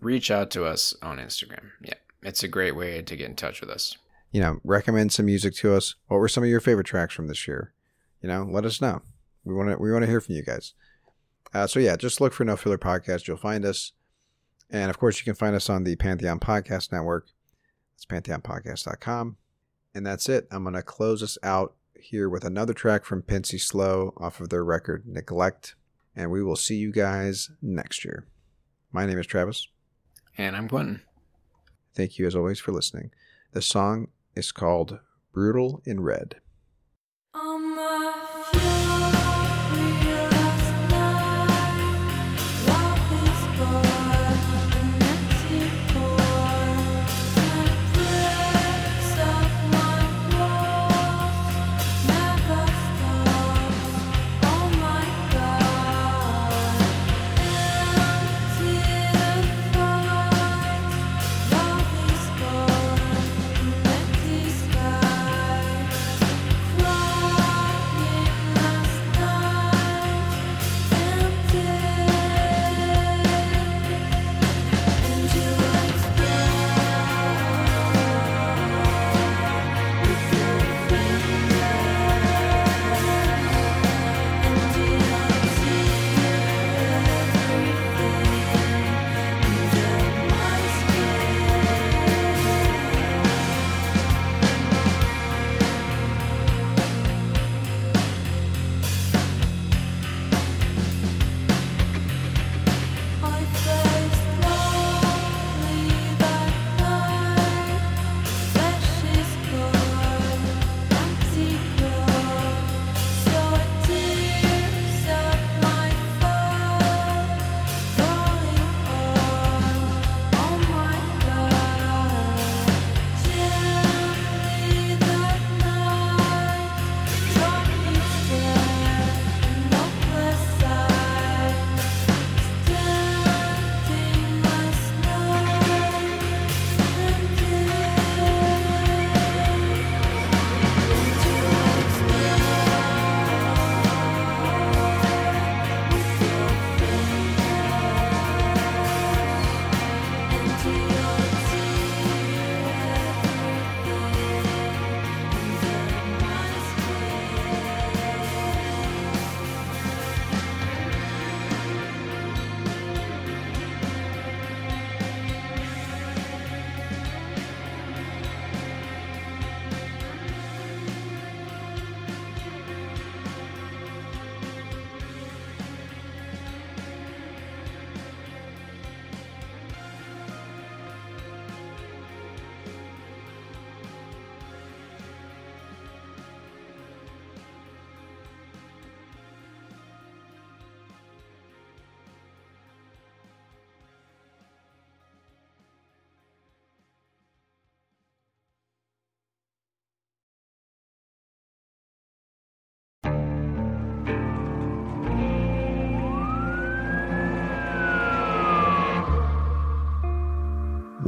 [0.00, 1.70] Reach out to us on Instagram.
[1.82, 3.96] Yeah, it's a great way to get in touch with us.
[4.32, 5.94] You know, recommend some music to us.
[6.08, 7.72] What were some of your favorite tracks from this year?
[8.22, 9.02] You know, let us know.
[9.44, 10.74] We want to we want to hear from you guys.
[11.54, 13.28] Uh, so yeah, just look for No Filler Podcast.
[13.28, 13.92] You'll find us,
[14.70, 17.28] and of course, you can find us on the Pantheon Podcast Network.
[17.94, 19.36] It's pantheonpodcast.com,
[19.94, 20.48] and that's it.
[20.50, 24.64] I'm gonna close us out here with another track from Pencey Sloe off of their
[24.64, 25.74] record Neglect,
[26.16, 28.26] and we will see you guys next year.
[28.92, 29.68] My name is Travis.
[30.38, 31.02] And I'm Quentin.
[31.94, 33.10] Thank you as always for listening.
[33.52, 34.98] The song is called
[35.32, 36.36] Brutal in Red.